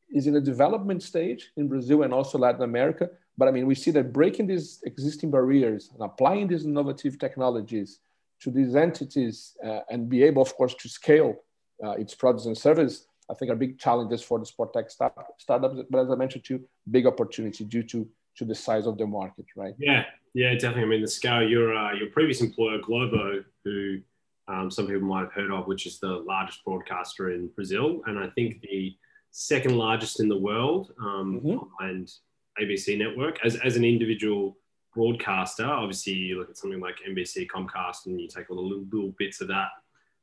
is 0.09 0.25
in 0.25 0.37
a 0.37 0.39
development 0.39 1.03
stage 1.03 1.51
in 1.57 1.67
Brazil 1.67 2.03
and 2.03 2.13
also 2.13 2.37
Latin 2.37 2.61
America. 2.61 3.09
But 3.37 3.49
I 3.49 3.51
mean, 3.51 3.67
we 3.67 3.75
see 3.75 3.91
that 3.91 4.13
breaking 4.13 4.47
these 4.47 4.81
existing 4.85 5.31
barriers 5.31 5.89
and 5.93 6.01
applying 6.01 6.47
these 6.47 6.63
innovative 6.63 7.19
technologies 7.19 7.99
to 8.39 8.49
these 8.49 8.73
entities 8.73 9.57
uh, 9.65 9.81
and 9.89 10.07
be 10.07 10.23
able, 10.23 10.41
of 10.41 10.55
course, 10.55 10.73
to 10.75 10.87
scale 10.87 11.35
uh, 11.83 12.03
its 12.03 12.15
products 12.15 12.45
and 12.45 12.57
services, 12.57 13.07
I 13.29 13.33
think 13.33 13.51
are 13.51 13.57
big 13.57 13.79
challenges 13.79 14.21
for 14.21 14.39
the 14.39 14.45
sport 14.45 14.71
tech 14.71 14.89
start, 14.89 15.13
startups. 15.39 15.75
But 15.89 15.99
as 16.03 16.09
I 16.09 16.15
mentioned 16.15 16.45
to 16.45 16.53
you, 16.53 16.59
big 16.89 17.05
opportunity 17.05 17.65
due 17.65 17.83
to 17.83 18.07
to 18.37 18.45
the 18.45 18.55
size 18.55 18.85
of 18.85 18.97
the 18.97 19.05
market, 19.05 19.47
right? 19.57 19.73
Yeah, 19.77 20.05
yeah, 20.33 20.53
definitely. 20.53 20.83
I 20.83 20.85
mean, 20.85 21.01
the 21.01 21.09
scale. 21.09 21.43
Your 21.43 21.75
uh, 21.75 21.93
your 21.95 22.09
previous 22.11 22.39
employer, 22.39 22.77
Globo, 22.77 23.43
who 23.65 23.99
um, 24.49 24.71
some 24.71 24.87
people 24.87 25.07
might 25.07 25.21
have 25.21 25.33
heard 25.33 25.51
of, 25.51 25.67
which 25.67 25.85
is 25.85 25.99
the 25.99 26.07
largest 26.07 26.65
broadcaster 26.65 27.31
in 27.31 27.47
Brazil, 27.49 28.01
and 28.07 28.17
I 28.17 28.29
think 28.29 28.61
the 28.61 28.95
second 29.31 29.77
largest 29.77 30.19
in 30.19 30.27
the 30.27 30.37
world 30.37 30.91
um, 30.99 31.39
mm-hmm. 31.43 31.85
and 31.85 32.11
ABC 32.59 32.97
network. 32.97 33.37
As, 33.45 33.55
as 33.57 33.75
an 33.75 33.85
individual 33.85 34.57
broadcaster, 34.93 35.65
obviously 35.65 36.13
you 36.13 36.39
look 36.39 36.49
at 36.49 36.57
something 36.57 36.79
like 36.79 36.95
NBC, 37.07 37.47
Comcast, 37.47 38.07
and 38.07 38.19
you 38.19 38.27
take 38.27 38.49
all 38.49 38.55
the 38.55 38.61
little, 38.61 38.85
little 38.91 39.15
bits 39.19 39.39
of 39.39 39.47
that. 39.49 39.69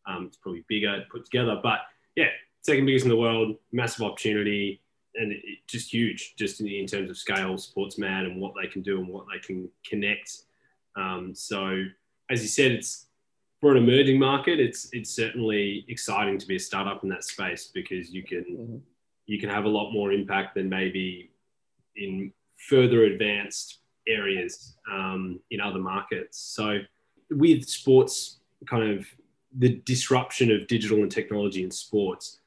Um, 0.06 0.26
it's 0.26 0.36
probably 0.36 0.64
bigger 0.68 1.04
put 1.10 1.24
together, 1.24 1.60
but 1.62 1.80
yeah, 2.16 2.28
second 2.62 2.86
biggest 2.86 3.04
in 3.04 3.10
the 3.10 3.16
world, 3.16 3.56
massive 3.72 4.04
opportunity, 4.04 4.82
and 5.14 5.32
it, 5.32 5.40
it, 5.44 5.58
just 5.68 5.92
huge, 5.92 6.34
just 6.36 6.60
in, 6.60 6.66
in, 6.66 6.86
terms 6.86 7.10
of 7.10 7.16
scale, 7.16 7.56
sports 7.58 7.96
mad, 7.96 8.24
and 8.24 8.40
what 8.40 8.54
they 8.60 8.68
can 8.68 8.82
do 8.82 8.98
and 8.98 9.08
what 9.08 9.26
they 9.32 9.38
can 9.38 9.68
connect. 9.88 10.42
Um, 10.96 11.32
so 11.34 11.84
as 12.30 12.42
you 12.42 12.48
said, 12.48 12.72
it's 12.72 13.05
for 13.60 13.70
an 13.70 13.76
emerging 13.76 14.18
market. 14.18 14.60
It's 14.60 14.88
it's 14.92 15.14
certainly 15.14 15.84
exciting 15.88 16.38
to 16.38 16.46
be 16.46 16.56
a 16.56 16.60
startup 16.60 17.02
in 17.02 17.08
that 17.10 17.24
space 17.24 17.70
because 17.72 18.10
you 18.10 18.22
can 18.22 18.44
mm-hmm. 18.44 18.76
you 19.26 19.38
can 19.38 19.48
have 19.48 19.64
a 19.64 19.68
lot 19.68 19.92
more 19.92 20.12
impact 20.12 20.54
than 20.54 20.68
maybe 20.68 21.30
in 21.96 22.32
further 22.56 23.04
advanced 23.04 23.80
areas 24.06 24.76
um, 24.90 25.40
in 25.50 25.60
other 25.60 25.78
markets. 25.78 26.38
So 26.38 26.78
with 27.30 27.68
sports, 27.68 28.38
kind 28.68 28.98
of 28.98 29.06
the 29.58 29.80
disruption 29.84 30.50
of 30.50 30.66
digital 30.66 30.98
and 30.98 31.10
technology 31.10 31.62
in 31.62 31.70
sports, 31.70 32.40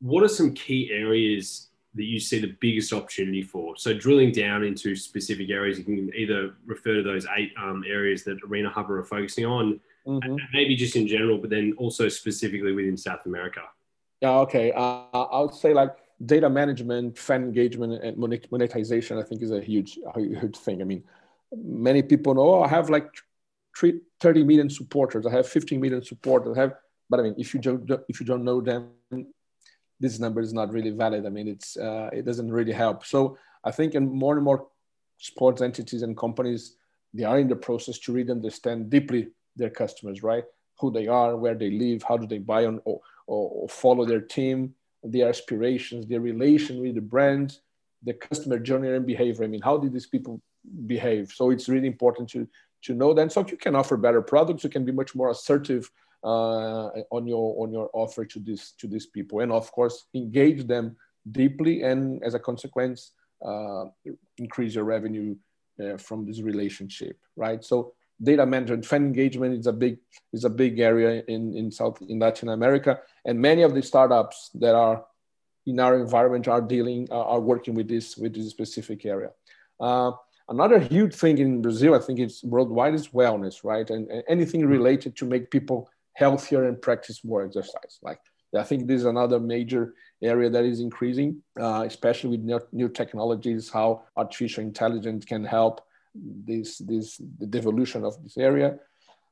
what 0.00 0.22
are 0.22 0.28
some 0.28 0.52
key 0.54 0.90
areas 0.92 1.68
that 1.94 2.04
you 2.04 2.18
see 2.18 2.40
the 2.40 2.54
biggest 2.60 2.92
opportunity 2.92 3.42
for? 3.42 3.76
So 3.76 3.94
drilling 3.94 4.32
down 4.32 4.64
into 4.64 4.96
specific 4.96 5.50
areas, 5.50 5.78
you 5.78 5.84
can 5.84 6.10
either 6.14 6.54
refer 6.66 6.94
to 6.94 7.02
those 7.02 7.26
eight 7.36 7.52
um, 7.60 7.84
areas 7.86 8.24
that 8.24 8.38
Arena 8.46 8.68
Hubber 8.68 8.98
are 8.98 9.04
focusing 9.04 9.46
on, 9.46 9.80
mm-hmm. 10.06 10.36
maybe 10.52 10.76
just 10.76 10.96
in 10.96 11.06
general, 11.06 11.38
but 11.38 11.50
then 11.50 11.74
also 11.76 12.08
specifically 12.08 12.72
within 12.72 12.96
South 12.96 13.26
America. 13.26 13.62
Yeah, 14.20 14.38
okay. 14.40 14.72
Uh, 14.72 15.04
I 15.12 15.40
would 15.40 15.54
say 15.54 15.74
like 15.74 15.96
data 16.24 16.48
management, 16.48 17.18
fan 17.18 17.42
engagement, 17.42 18.02
and 18.02 18.16
monetization. 18.50 19.18
I 19.18 19.22
think 19.22 19.42
is 19.42 19.50
a 19.50 19.60
huge, 19.60 19.98
huge 20.16 20.56
thing. 20.56 20.80
I 20.80 20.84
mean, 20.84 21.04
many 21.52 22.02
people 22.02 22.34
know 22.34 22.54
oh, 22.54 22.62
I 22.62 22.68
have 22.68 22.90
like 22.90 23.08
30 23.76 24.44
million 24.44 24.70
supporters. 24.70 25.26
I 25.26 25.30
have 25.30 25.48
15 25.48 25.80
million 25.80 26.02
supporters. 26.02 26.56
I 26.56 26.60
have, 26.60 26.74
but 27.10 27.20
I 27.20 27.24
mean, 27.24 27.34
if 27.38 27.54
you 27.54 27.60
don't 27.60 27.90
if 28.08 28.20
you 28.20 28.26
don't 28.26 28.44
know 28.44 28.60
them, 28.60 28.90
this 30.00 30.18
number 30.18 30.40
is 30.40 30.52
not 30.52 30.72
really 30.72 30.90
valid. 30.90 31.26
I 31.26 31.30
mean, 31.30 31.48
it's 31.48 31.76
uh, 31.76 32.10
it 32.12 32.24
doesn't 32.24 32.52
really 32.52 32.72
help. 32.72 33.04
So 33.04 33.38
I 33.64 33.70
think 33.70 33.94
in 33.94 34.08
more 34.08 34.34
and 34.36 34.44
more 34.44 34.66
sports 35.18 35.62
entities 35.62 36.02
and 36.02 36.16
companies, 36.16 36.76
they 37.12 37.24
are 37.24 37.38
in 37.38 37.48
the 37.48 37.56
process 37.56 37.98
to 38.00 38.12
really 38.12 38.30
understand 38.30 38.90
deeply 38.90 39.28
their 39.56 39.70
customers, 39.70 40.22
right? 40.22 40.44
Who 40.80 40.90
they 40.90 41.06
are, 41.06 41.36
where 41.36 41.54
they 41.54 41.70
live, 41.70 42.02
how 42.02 42.16
do 42.16 42.26
they 42.26 42.38
buy 42.38 42.66
on 42.66 42.80
or, 42.84 43.00
or 43.26 43.68
follow 43.68 44.04
their 44.04 44.20
team, 44.20 44.74
their 45.02 45.28
aspirations, 45.28 46.06
their 46.06 46.20
relation 46.20 46.80
with 46.80 46.94
the 46.94 47.00
brand, 47.00 47.58
the 48.02 48.14
customer 48.14 48.58
journey 48.58 48.88
and 48.88 49.06
behavior. 49.06 49.44
I 49.44 49.48
mean, 49.48 49.62
how 49.62 49.78
did 49.78 49.92
these 49.92 50.06
people 50.06 50.40
behave? 50.86 51.32
So 51.32 51.50
it's 51.50 51.68
really 51.68 51.86
important 51.86 52.28
to 52.30 52.48
to 52.82 52.94
know 52.94 53.14
that. 53.14 53.32
So 53.32 53.44
you 53.46 53.56
can 53.56 53.74
offer 53.74 53.96
better 53.96 54.20
products. 54.20 54.62
You 54.62 54.70
can 54.70 54.84
be 54.84 54.92
much 54.92 55.14
more 55.14 55.30
assertive 55.30 55.90
uh, 56.22 56.88
on 57.10 57.26
your 57.26 57.62
on 57.62 57.72
your 57.72 57.90
offer 57.92 58.24
to 58.24 58.38
this 58.38 58.72
to 58.72 58.86
these 58.86 59.06
people, 59.06 59.40
and 59.40 59.52
of 59.52 59.70
course 59.72 60.06
engage 60.14 60.66
them 60.66 60.96
deeply, 61.30 61.82
and 61.82 62.22
as 62.22 62.34
a 62.34 62.38
consequence, 62.38 63.12
uh, 63.44 63.84
increase 64.38 64.74
your 64.74 64.84
revenue 64.84 65.34
uh, 65.82 65.96
from 65.96 66.26
this 66.26 66.40
relationship, 66.40 67.18
right? 67.36 67.64
So 67.64 67.94
data 68.22 68.46
management, 68.46 68.86
fan 68.86 69.04
engagement 69.04 69.58
is 69.58 69.66
a 69.66 69.72
big 69.72 69.98
is 70.32 70.44
a 70.44 70.50
big 70.50 70.78
area 70.78 71.22
in 71.28 71.56
in 71.56 71.70
South 71.70 72.00
in 72.08 72.18
Latin 72.18 72.48
America, 72.48 73.00
and 73.24 73.38
many 73.38 73.62
of 73.62 73.74
the 73.74 73.82
startups 73.82 74.50
that 74.54 74.74
are 74.74 75.04
in 75.66 75.80
our 75.80 75.98
environment 75.98 76.46
are 76.48 76.60
dealing 76.60 77.10
are 77.10 77.40
working 77.40 77.74
with 77.74 77.88
this 77.88 78.16
with 78.16 78.34
this 78.34 78.50
specific 78.50 79.04
area. 79.06 79.30
Uh, 79.80 80.12
another 80.48 80.78
huge 80.78 81.14
thing 81.14 81.38
in 81.38 81.62
Brazil, 81.62 81.94
I 81.94 81.98
think 81.98 82.18
it's 82.18 82.44
worldwide, 82.44 82.94
is 82.94 83.08
wellness, 83.08 83.64
right? 83.64 83.88
And, 83.88 84.08
and 84.08 84.22
anything 84.28 84.66
related 84.66 85.16
to 85.16 85.24
make 85.24 85.50
people 85.50 85.88
healthier 86.12 86.64
and 86.68 86.80
practice 86.80 87.24
more 87.24 87.44
exercise. 87.44 87.98
Like 88.02 88.20
I 88.56 88.62
think 88.62 88.86
this 88.86 89.00
is 89.00 89.06
another 89.06 89.40
major 89.40 89.94
area 90.22 90.48
that 90.50 90.64
is 90.64 90.80
increasing, 90.80 91.42
uh, 91.60 91.84
especially 91.86 92.30
with 92.30 92.40
new, 92.40 92.60
new, 92.72 92.88
technologies, 92.88 93.68
how 93.68 94.04
artificial 94.16 94.62
intelligence 94.62 95.24
can 95.24 95.44
help 95.44 95.83
this, 96.14 96.78
this 96.78 97.20
the 97.38 97.46
devolution 97.46 98.04
of 98.04 98.22
this 98.22 98.36
area. 98.36 98.78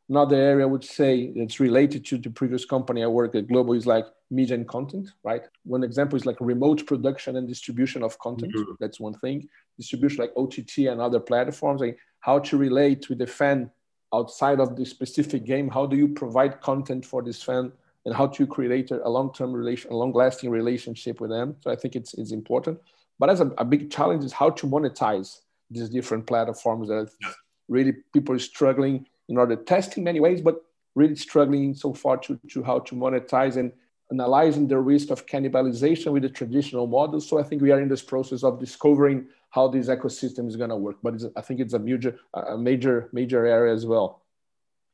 Another 0.09 0.37
area 0.37 0.67
I 0.67 0.69
would 0.69 0.85
say 0.85 1.33
that's 1.35 1.61
related 1.61 2.05
to 2.07 2.19
the 2.19 2.31
previous 2.31 2.65
company 2.65 3.03
I 3.03 3.07
worked 3.07 3.37
at 3.37 3.49
Globo 3.49 3.73
is 3.73 3.87
like 3.87 4.07
media 4.31 4.57
and 4.57 4.67
content, 4.67 5.11
right? 5.23 5.43
One 5.65 5.85
example 5.85 6.17
is 6.17 6.27
like 6.27 6.37
remote 6.41 6.87
production 6.87 7.37
and 7.37 7.47
distribution 7.47 8.03
of 8.03 8.19
content. 8.19 8.55
Mm-hmm. 8.55 8.73
That's 8.81 8.99
one 8.99 9.15
thing. 9.15 9.49
Distribution 9.79 10.19
like 10.19 10.33
OTT 10.37 10.79
and 10.91 11.01
other 11.01 11.21
platforms, 11.21 11.81
like 11.81 11.99
how 12.21 12.41
to 12.41 12.57
relate 12.57 13.09
with 13.09 13.19
the 13.19 13.27
fan 13.27 13.71
outside 14.13 14.61
of 14.61 14.77
the 14.77 14.85
specific 14.85 15.45
game. 15.45 15.69
How 15.69 15.87
do 15.87 15.97
you 15.97 16.09
provide 16.09 16.61
content 16.61 17.07
for 17.07 17.23
this 17.23 17.43
fan 17.43 17.73
and 18.05 18.15
how 18.15 18.27
to 18.27 18.47
create 18.47 18.91
a 18.91 19.09
long-term 19.09 19.53
relation, 19.53 19.93
a 19.93 19.97
long-lasting 19.97 20.51
relationship 20.51 21.21
with 21.21 21.31
them? 21.31 21.57
So 21.61 21.71
I 21.71 21.77
think 21.77 21.95
it's, 21.95 22.15
it's 22.15 22.33
important. 22.33 22.81
But 23.19 23.31
as 23.31 23.41
a, 23.41 23.47
a 23.59 23.65
big 23.65 23.91
challenge 23.91 24.25
is 24.25 24.33
how 24.33 24.51
to 24.51 24.67
monetize 24.67 25.41
these 25.73 25.89
different 25.89 26.27
platforms 26.27 26.89
that 26.89 27.11
really 27.69 27.93
people 28.13 28.35
are 28.35 28.39
struggling 28.39 29.07
in 29.29 29.39
order 29.39 29.57
to 29.57 29.65
test 29.65 29.97
in 29.97 30.05
many 30.05 30.21
ways, 30.21 30.41
but 30.41 30.63
really 30.95 31.17
struggling 31.17 31.75
so 31.75 31.95
far 31.95 32.17
to, 32.19 32.39
to 32.51 32.63
how 32.63 32.79
to 32.81 32.95
monetize 32.95 33.57
and 33.57 33.73
analyzing 34.11 34.69
the 34.69 34.79
risk 34.79 35.11
of 35.11 35.27
cannibalization 35.27 36.13
with 36.13 36.23
the 36.23 36.29
traditional 36.29 36.87
models. 36.87 37.29
So 37.29 37.39
I 37.39 37.43
think 37.43 37.63
we 37.63 37.71
are 37.71 37.81
in 37.81 37.89
this 37.89 38.03
process 38.03 38.45
of 38.45 38.61
discovering 38.61 39.27
how 39.51 39.69
this 39.69 39.89
ecosystem 39.89 40.47
is 40.49 40.57
going 40.57 40.71
to 40.71 40.77
work. 40.77 40.97
But 41.03 41.23
I 41.37 41.41
think 41.41 41.61
it's 41.61 41.73
a 41.73 41.79
major, 41.79 42.19
a 42.35 42.59
major, 42.59 43.09
major 43.13 43.47
area 43.47 43.73
as 43.73 43.87
well. 43.87 44.23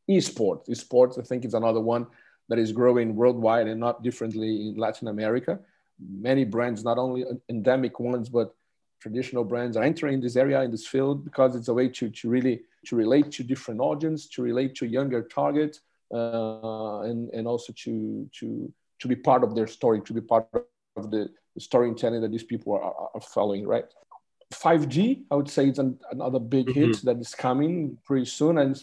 Esports, 0.09 0.69
esports, 0.69 1.19
I 1.19 1.23
think 1.23 1.45
is 1.45 1.55
another 1.55 1.81
one 1.81 2.07
that 2.49 2.59
is 2.59 2.73
growing 2.73 3.15
worldwide 3.15 3.67
and 3.67 3.81
not 3.81 4.03
differently 4.03 4.69
in 4.69 4.77
Latin 4.77 5.09
America. 5.09 5.59
Many 6.01 6.45
brands, 6.45 6.85
not 6.85 6.97
only 6.97 7.25
endemic 7.49 7.99
ones, 8.01 8.29
but 8.29 8.55
traditional 9.01 9.45
brands 9.45 9.77
are 9.77 9.83
entering 9.83 10.21
this 10.21 10.37
area 10.37 10.61
in 10.63 10.71
this 10.71 10.87
field 10.87 11.25
because 11.25 11.55
it's 11.55 11.69
a 11.69 11.75
way 11.75 11.89
to, 11.89 12.11
to 12.11 12.29
really 12.29 12.63
to 12.87 12.97
relate 12.97 13.31
to 13.33 13.43
different 13.43 13.81
audience, 13.81 14.29
to 14.29 14.43
relate 14.43 14.75
to 14.77 14.87
younger 14.87 15.23
target, 15.23 15.81
uh, 16.15 17.01
and 17.01 17.29
and 17.31 17.47
also 17.47 17.73
to 17.85 18.29
to 18.39 18.73
to 19.01 19.09
be 19.09 19.17
part 19.17 19.45
of 19.45 19.55
their 19.55 19.67
story, 19.67 20.01
to 20.03 20.13
be 20.13 20.21
part 20.21 20.47
of 20.97 21.11
the, 21.11 21.31
storytelling 21.59 22.21
that 22.21 22.31
these 22.31 22.45
people 22.45 22.73
are, 22.73 22.95
are 23.15 23.21
following, 23.21 23.67
right? 23.67 23.85
5G, 24.55 25.25
I 25.31 25.35
would 25.35 25.51
say, 25.51 25.69
it's 25.69 25.79
an, 25.79 25.99
another 26.11 26.39
big 26.39 26.67
mm-hmm. 26.67 26.93
hit 26.93 27.03
that 27.03 27.19
is 27.19 27.35
coming 27.35 27.99
pretty 28.05 28.27
soon. 28.27 28.59
And 28.59 28.81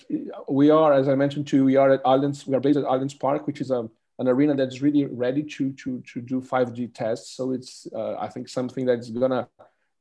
we 0.50 0.70
are, 0.70 0.94
as 0.94 1.08
I 1.08 1.16
mentioned 1.16 1.48
to 1.48 1.58
you, 1.58 1.66
we 1.66 1.76
are 1.78 1.92
at 1.94 2.02
islands 2.06 2.46
we 2.46 2.56
are 2.56 2.60
based 2.60 2.78
at 2.78 2.84
Allianz 2.84 3.18
Park, 3.18 3.48
which 3.48 3.62
is 3.62 3.72
a, 3.72 3.90
an 4.20 4.28
arena 4.28 4.56
that's 4.56 4.82
really 4.82 5.06
ready 5.06 5.42
to, 5.44 5.72
to, 5.72 6.04
to 6.14 6.22
do 6.22 6.42
5G 6.42 6.94
tests. 6.94 7.36
So 7.36 7.52
it's, 7.52 7.88
uh, 7.96 8.18
I 8.18 8.28
think, 8.28 8.48
something 8.50 8.86
that's 8.86 9.10
going 9.10 9.32
to 9.32 9.48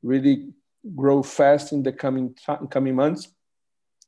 really 0.05 0.53
grow 0.95 1.23
fast 1.23 1.73
in 1.73 1.81
the 1.83 1.91
coming, 1.91 2.35
coming 2.69 2.95
months 2.95 3.29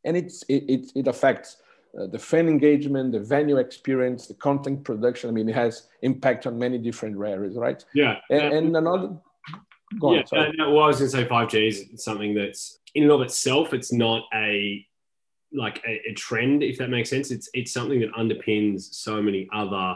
and 0.06 0.16
it's 0.16 0.44
it, 0.44 0.63
it, 0.70 0.92
it 0.96 1.08
affects 1.08 1.58
uh, 2.00 2.08
the 2.08 2.20
fan 2.20 2.48
engagement, 2.48 3.12
the 3.12 3.20
venue 3.20 3.58
experience, 3.58 4.27
the 4.27 4.34
content 4.34 4.84
production. 4.84 5.30
I 5.30 5.34
mean, 5.34 5.50
it 5.50 5.56
has 5.56 5.88
impact 6.01 6.48
on 6.48 6.58
many 6.58 6.77
different 6.77 7.16
areas, 7.18 7.56
right? 7.56 7.84
Yeah. 7.94 8.18
And, 8.30 8.54
and 8.54 8.77
another. 8.77 9.18
Go 10.01 10.13
yeah, 10.13 10.24
on, 10.34 10.54
no, 10.58 10.74
well, 10.74 10.84
I 10.84 10.88
was 10.88 11.00
going 11.00 11.12
to 11.12 11.18
say 11.18 11.25
5G 11.25 11.68
is 11.94 12.04
something 12.04 12.36
that's 12.36 12.80
in 12.94 13.04
and 13.04 13.12
of 13.12 13.22
itself, 13.22 13.74
it's 13.74 13.94
not 13.94 14.24
a 14.34 14.86
like 15.54 15.82
a, 15.88 16.10
a, 16.10 16.13
trend, 16.13 16.62
if 16.62 16.77
that 16.80 16.89
makes 16.89 17.10
sense. 17.10 17.32
It's 17.32 17.50
it's 17.54 17.72
something 17.72 18.01
that 18.01 18.12
underpins 18.12 18.82
so 18.94 19.22
many 19.22 19.48
other 19.54 19.96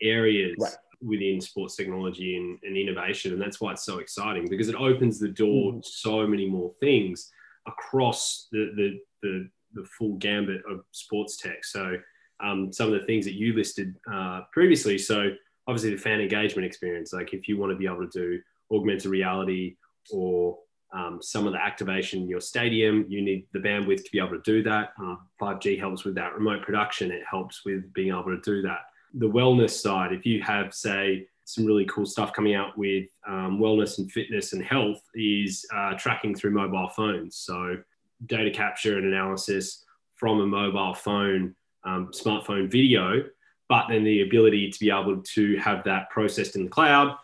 areas 0.00 0.56
right. 0.58 0.72
Within 1.00 1.40
sports 1.40 1.76
technology 1.76 2.36
and, 2.36 2.58
and, 2.62 2.76
innovation, 2.76 3.32
and 3.32 3.40
that's 3.40 3.60
why 3.60 3.72
it's 3.72 3.84
so 3.84 3.98
exciting 3.98 4.48
because 4.48 4.68
it 4.68 4.74
opens 4.74 5.18
the 5.18 5.28
door 5.28 5.72
mm. 5.72 5.82
to 5.82 5.88
so 5.88 6.26
many 6.26 6.48
more 6.48 6.72
things 6.80 7.30
across 7.66 8.48
the, 8.52 8.72
the 8.76 9.00
the, 9.22 9.48
the 9.74 9.84
full 9.98 10.14
gambit 10.16 10.62
of 10.70 10.80
sports 10.92 11.36
tech. 11.36 11.64
So 11.64 11.96
um, 12.40 12.72
some 12.72 12.92
of 12.92 12.98
the 12.98 13.06
things 13.06 13.24
that 13.24 13.34
you 13.34 13.52
listed 13.52 13.94
uh, 14.12 14.42
previously. 14.52 14.98
So 14.98 15.30
obviously 15.66 15.90
the 15.90 16.00
fan 16.00 16.20
engagement 16.20 16.66
experience, 16.66 17.12
like 17.12 17.34
if 17.34 17.48
you 17.48 17.58
want 17.58 17.72
to 17.72 17.76
be 17.76 17.86
able 17.86 18.08
to 18.08 18.10
do 18.10 18.40
augmented 18.72 19.06
reality 19.06 19.76
or 20.10 20.58
um, 20.92 21.18
some 21.20 21.46
of 21.46 21.52
the 21.52 21.60
activation 21.60 22.22
in 22.22 22.28
your 22.28 22.40
stadium, 22.40 23.04
you 23.08 23.20
need 23.20 23.46
the 23.52 23.58
bandwidth 23.58 24.04
to 24.04 24.10
be 24.10 24.18
able 24.18 24.30
to 24.30 24.42
do 24.44 24.62
that. 24.62 24.92
Uh, 25.02 25.16
5G 25.40 25.78
helps 25.78 26.04
with 26.04 26.14
that. 26.14 26.34
Remote 26.34 26.62
production, 26.62 27.10
it 27.10 27.22
helps 27.28 27.64
with 27.64 27.92
being 27.92 28.08
able 28.08 28.24
to 28.24 28.40
do 28.42 28.62
that. 28.62 28.80
The 29.14 29.28
wellness 29.28 29.70
side, 29.70 30.12
if 30.12 30.26
you 30.26 30.42
have, 30.42 30.74
say, 30.74 31.26
some 31.44 31.64
really 31.64 31.86
cool 31.86 32.04
stuff 32.04 32.32
coming 32.32 32.54
out 32.54 32.76
with 32.76 33.08
um, 33.26 33.58
wellness 33.58 33.98
and 33.98 34.12
fitness 34.12 34.52
and 34.52 34.62
health, 34.62 35.02
is 35.14 35.64
uh, 35.74 35.94
tracking 35.94 36.34
through 36.34 36.50
mobile 36.50 36.90
phones. 36.94 37.36
So 37.36 37.78
data 38.26 38.50
capture 38.50 38.98
and 38.98 39.06
analysis 39.06 39.84
from 40.14 40.40
a 40.40 40.46
mobile 40.46 40.94
phone, 40.94 41.54
um, 41.84 42.10
smartphone 42.12 42.70
video, 42.70 43.24
but 43.68 43.86
then 43.88 44.04
the 44.04 44.22
ability 44.22 44.70
to 44.70 44.78
be 44.78 44.90
able 44.90 45.22
to 45.22 45.56
have 45.56 45.84
that 45.84 46.10
processed 46.10 46.56
in 46.56 46.64
the 46.64 46.70
cloud, 46.70 47.16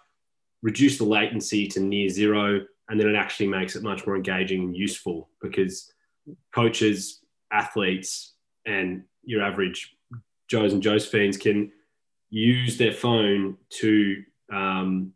reduce 0.62 0.98
the 0.98 1.04
latency 1.04 1.66
to 1.68 1.80
near 1.80 2.08
zero, 2.08 2.60
and 2.88 3.00
then 3.00 3.08
it 3.08 3.16
actually 3.16 3.48
makes 3.48 3.76
it 3.76 3.82
much 3.82 4.06
more 4.06 4.16
engaging 4.16 4.62
and 4.62 4.76
useful 4.76 5.28
because 5.40 5.92
coaches, 6.54 7.20
athletes, 7.52 8.34
and 8.66 9.04
your 9.24 9.42
average 9.42 9.93
Joes 10.54 10.72
and 10.72 10.82
Josephines 10.82 11.36
can 11.36 11.72
use 12.30 12.78
their 12.78 12.92
phone 12.92 13.56
to 13.80 14.22
um, 14.52 15.12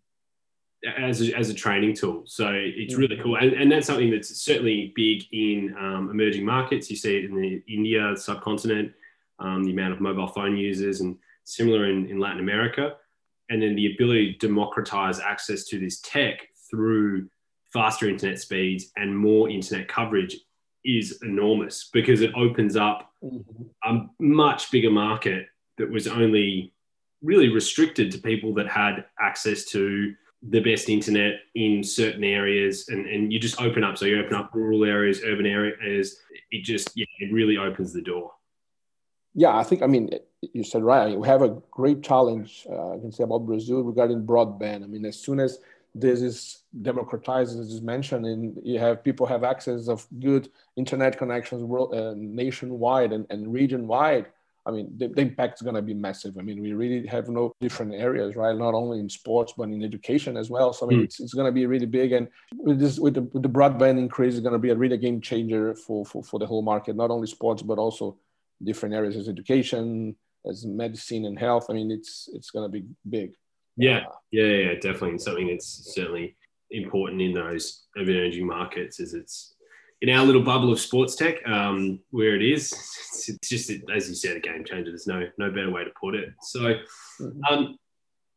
as 0.98 1.22
a, 1.22 1.32
as 1.36 1.48
a 1.48 1.54
training 1.54 1.94
tool. 1.94 2.24
So 2.26 2.50
it's 2.52 2.96
really 2.96 3.18
cool. 3.22 3.36
And, 3.36 3.52
and 3.52 3.70
that's 3.70 3.86
something 3.86 4.10
that's 4.10 4.30
certainly 4.50 4.92
big 4.96 5.22
in 5.30 5.76
um, 5.78 6.10
emerging 6.10 6.44
markets. 6.44 6.90
You 6.90 6.96
see 6.96 7.18
it 7.18 7.26
in 7.26 7.36
the 7.40 7.62
India 7.68 8.16
subcontinent, 8.16 8.92
um, 9.38 9.62
the 9.62 9.70
amount 9.70 9.92
of 9.92 10.00
mobile 10.00 10.26
phone 10.26 10.56
users, 10.56 11.00
and 11.02 11.16
similar 11.44 11.88
in, 11.88 12.08
in 12.08 12.18
Latin 12.18 12.40
America. 12.40 12.94
And 13.48 13.62
then 13.62 13.76
the 13.76 13.92
ability 13.94 14.32
to 14.32 14.46
democratize 14.48 15.20
access 15.20 15.64
to 15.66 15.78
this 15.78 16.00
tech 16.00 16.48
through 16.68 17.28
faster 17.72 18.08
internet 18.08 18.40
speeds 18.40 18.90
and 18.96 19.16
more 19.16 19.48
internet 19.48 19.86
coverage 19.86 20.36
is 20.88 21.20
enormous 21.22 21.90
because 21.92 22.22
it 22.22 22.32
opens 22.34 22.76
up 22.76 23.12
mm-hmm. 23.22 23.62
a 23.84 24.06
much 24.18 24.70
bigger 24.70 24.90
market 24.90 25.46
that 25.76 25.90
was 25.90 26.08
only 26.08 26.72
really 27.22 27.48
restricted 27.48 28.10
to 28.10 28.18
people 28.18 28.54
that 28.54 28.68
had 28.68 29.04
access 29.20 29.64
to 29.66 30.14
the 30.42 30.60
best 30.60 30.88
internet 30.88 31.40
in 31.54 31.82
certain 31.82 32.24
areas. 32.24 32.88
And, 32.88 33.06
and 33.06 33.32
you 33.32 33.38
just 33.38 33.60
open 33.60 33.84
up. 33.84 33.98
So 33.98 34.06
you 34.06 34.20
open 34.20 34.34
up 34.34 34.50
rural 34.54 34.84
areas 34.84 35.20
urban 35.24 35.46
areas. 35.46 36.16
It 36.50 36.64
just 36.64 36.92
yeah 36.94 37.06
it 37.18 37.32
really 37.32 37.58
opens 37.58 37.92
the 37.92 38.02
door. 38.02 38.32
Yeah 39.34 39.56
i 39.56 39.62
think 39.62 39.82
i 39.82 39.86
mean 39.86 40.10
you 40.40 40.64
said 40.64 40.82
right. 40.82 41.02
I 41.02 41.06
mean, 41.10 41.20
we 41.20 41.28
have 41.28 41.42
a 41.42 41.60
great 41.70 42.02
challenge 42.02 42.66
uh, 42.70 42.94
i 42.94 42.98
can 42.98 43.12
say 43.12 43.24
about 43.24 43.46
brazil 43.46 43.82
regarding 43.82 44.24
broadband. 44.24 44.82
I 44.84 44.86
mean 44.86 45.04
as 45.04 45.18
soon 45.18 45.38
as 45.38 45.58
this 45.94 46.20
is 46.20 46.64
democratized 46.82 47.58
as 47.58 47.72
is 47.72 47.80
mentioned 47.80 48.26
and 48.26 48.56
you 48.62 48.78
have 48.78 49.02
people 49.02 49.26
have 49.26 49.42
access 49.42 49.88
of 49.88 50.06
good 50.20 50.48
internet 50.76 51.18
connections 51.18 51.62
world, 51.64 51.94
uh, 51.94 52.14
nationwide 52.16 53.12
and, 53.12 53.26
and 53.30 53.52
region 53.52 53.86
wide 53.86 54.26
I 54.68 54.70
mean, 54.70 54.92
the, 54.98 55.08
the 55.08 55.22
impact 55.22 55.58
is 55.58 55.62
going 55.62 55.76
to 55.76 55.82
be 55.82 55.94
massive. 55.94 56.36
I 56.36 56.42
mean, 56.42 56.60
we 56.60 56.74
really 56.74 57.06
have 57.06 57.30
no 57.30 57.54
different 57.58 57.94
areas, 57.94 58.36
right? 58.36 58.54
Not 58.54 58.74
only 58.74 59.00
in 59.00 59.08
sports, 59.08 59.54
but 59.56 59.70
in 59.70 59.82
education 59.82 60.36
as 60.36 60.50
well. 60.50 60.74
So, 60.74 60.84
I 60.84 60.90
mean, 60.90 61.00
mm. 61.00 61.04
it's, 61.04 61.20
it's 61.20 61.32
going 61.32 61.46
to 61.46 61.52
be 61.52 61.64
really 61.64 61.86
big. 61.86 62.12
And 62.12 62.28
with 62.52 62.78
this, 62.78 62.98
with 62.98 63.14
the, 63.14 63.22
with 63.22 63.42
the 63.42 63.48
broadband 63.48 63.98
increase, 63.98 64.34
it's 64.34 64.42
going 64.42 64.52
to 64.52 64.58
be 64.58 64.68
a 64.68 64.76
really 64.76 64.98
game 64.98 65.22
changer 65.22 65.74
for, 65.74 66.04
for, 66.04 66.22
for 66.22 66.38
the 66.38 66.46
whole 66.46 66.60
market, 66.60 66.96
not 66.96 67.10
only 67.10 67.26
sports, 67.26 67.62
but 67.62 67.78
also 67.78 68.18
different 68.62 68.94
areas 68.94 69.16
as 69.16 69.30
education, 69.30 70.14
as 70.46 70.66
medicine 70.66 71.24
and 71.24 71.38
health. 71.38 71.68
I 71.70 71.72
mean, 71.72 71.90
it's, 71.90 72.28
it's 72.34 72.50
going 72.50 72.70
to 72.70 72.80
be 72.80 72.84
big. 73.08 73.32
Yeah, 73.78 74.04
yeah, 74.30 74.44
yeah, 74.44 74.74
definitely. 74.74 75.10
And 75.10 75.22
something 75.22 75.46
that's 75.46 75.94
certainly 75.94 76.36
important 76.70 77.22
in 77.22 77.32
those 77.32 77.86
emerging 77.96 78.46
markets 78.46 79.00
is 79.00 79.14
it's 79.14 79.54
in 80.00 80.10
our 80.10 80.24
little 80.24 80.42
bubble 80.42 80.72
of 80.72 80.80
sports 80.80 81.16
tech, 81.16 81.46
um, 81.48 82.00
where 82.10 82.36
it 82.36 82.42
is, 82.42 82.72
it's 83.28 83.48
just 83.48 83.70
as 83.94 84.08
you 84.08 84.14
said, 84.14 84.36
a 84.36 84.40
game 84.40 84.64
changer. 84.64 84.90
There's 84.90 85.06
no 85.06 85.26
no 85.38 85.50
better 85.50 85.70
way 85.70 85.84
to 85.84 85.90
put 85.98 86.14
it. 86.14 86.30
So, 86.42 86.60
mm-hmm. 87.20 87.40
um, 87.50 87.78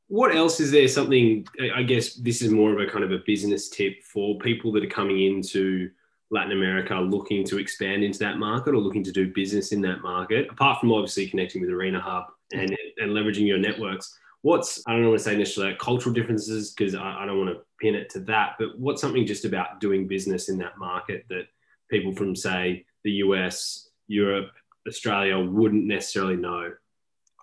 what 0.08 0.36
else 0.36 0.60
is 0.60 0.72
there? 0.72 0.88
Something 0.88 1.46
I 1.76 1.84
guess 1.84 2.16
this 2.16 2.42
is 2.42 2.52
more 2.52 2.74
of 2.74 2.80
a 2.80 2.92
kind 2.92 3.04
of 3.04 3.12
a 3.12 3.24
business 3.26 3.70
tip 3.70 4.04
for 4.04 4.38
people 4.40 4.72
that 4.74 4.84
are 4.84 4.90
coming 4.90 5.24
into 5.24 5.90
Latin 6.32 6.54
America, 6.54 6.96
looking 6.96 7.46
to 7.46 7.60
expand 7.60 8.04
into 8.04 8.20
that 8.20 8.38
market 8.38 8.74
or 8.74 8.78
looking 8.78 9.04
to 9.04 9.12
do 9.12 9.34
business 9.34 9.72
in 9.72 9.82
that 9.82 10.02
market. 10.02 10.48
Apart 10.50 10.80
from 10.80 10.92
obviously 10.92 11.28
connecting 11.28 11.62
with 11.62 11.70
Arena 11.70 12.00
Hub 12.00 12.26
and 12.54 12.76
and 12.98 13.12
leveraging 13.12 13.48
your 13.48 13.60
networks, 13.60 14.18
what's 14.42 14.82
I 14.88 14.94
don't 14.94 15.08
want 15.08 15.20
to 15.20 15.24
say 15.24 15.36
necessarily 15.36 15.76
cultural 15.80 16.14
differences 16.14 16.72
because 16.72 16.96
I, 16.96 17.22
I, 17.22 17.26
don't 17.26 17.38
want 17.38 17.52
to 17.52 17.62
pin 17.80 17.96
it 17.96 18.10
to 18.12 18.20
that, 18.22 18.56
but 18.60 18.78
what's 18.78 19.02
something 19.02 19.26
just 19.26 19.46
about 19.46 19.80
doing 19.80 20.08
business 20.08 20.50
in 20.50 20.58
that 20.60 20.78
market 20.78 21.26
that 21.30 21.48
people 21.90 22.14
from 22.14 22.36
say 22.36 22.86
the 23.04 23.12
US, 23.12 23.90
Europe, 24.08 24.52
Australia 24.88 25.38
wouldn't 25.40 25.86
necessarily 25.86 26.36
know? 26.36 26.72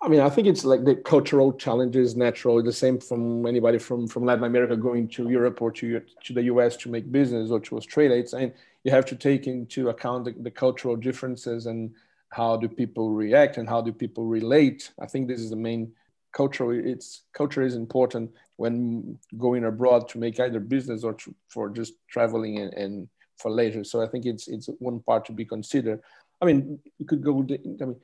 I 0.01 0.07
mean, 0.07 0.21
I 0.21 0.29
think 0.29 0.47
it's 0.47 0.63
like 0.63 0.85
the 0.85 0.95
cultural 0.95 1.51
challenges 1.51 2.15
naturally 2.15 2.63
the 2.63 2.71
same 2.71 2.99
from 2.99 3.45
anybody 3.45 3.77
from, 3.77 4.07
from 4.07 4.23
Latin 4.23 4.45
America 4.45 4.77
going 4.77 5.09
to 5.09 5.29
Europe 5.29 5.61
or 5.61 5.71
to, 5.71 6.01
to 6.23 6.33
the 6.33 6.43
US 6.43 6.77
to 6.77 6.89
make 6.89 7.11
business 7.11 7.51
or 7.51 7.59
to 7.61 7.77
Australia. 7.77 8.17
It's 8.17 8.33
and 8.33 8.53
you 8.85 8.91
have 8.91 9.05
to 9.07 9.15
take 9.15 9.47
into 9.47 9.89
account 9.89 10.23
the, 10.23 10.31
the 10.39 10.51
cultural 10.51 10.95
differences 10.95 11.65
and 11.65 11.91
how 12.29 12.55
do 12.55 12.69
people 12.69 13.09
react 13.09 13.57
and 13.57 13.67
how 13.67 13.81
do 13.81 13.91
people 13.91 14.23
relate. 14.25 14.91
I 15.01 15.05
think 15.05 15.27
this 15.27 15.41
is 15.41 15.49
the 15.49 15.57
main 15.57 15.91
culture 16.31 16.71
it's 16.73 17.23
culture 17.33 17.61
is 17.63 17.75
important 17.75 18.31
when 18.57 19.17
going 19.37 19.65
abroad 19.65 20.07
to 20.09 20.19
make 20.19 20.39
either 20.39 20.59
business 20.59 21.03
or 21.03 21.13
to, 21.13 21.33
for 21.47 21.69
just 21.69 21.93
traveling 22.09 22.59
and, 22.59 22.73
and, 22.73 23.07
for 23.37 23.49
leisure. 23.49 23.85
So 23.85 24.01
i 24.01 24.07
think 24.07 24.25
it's 24.25 24.49
it's 24.49 24.67
one 24.79 24.99
part 24.99 25.23
to 25.27 25.31
be 25.31 25.45
considered. 25.45 26.01
I 26.41 26.45
mean 26.45 26.77
you 26.97 27.05
could 27.05 27.23
go 27.23 27.41
The, 27.41 27.57
i 27.81 27.85
mean 27.85 27.95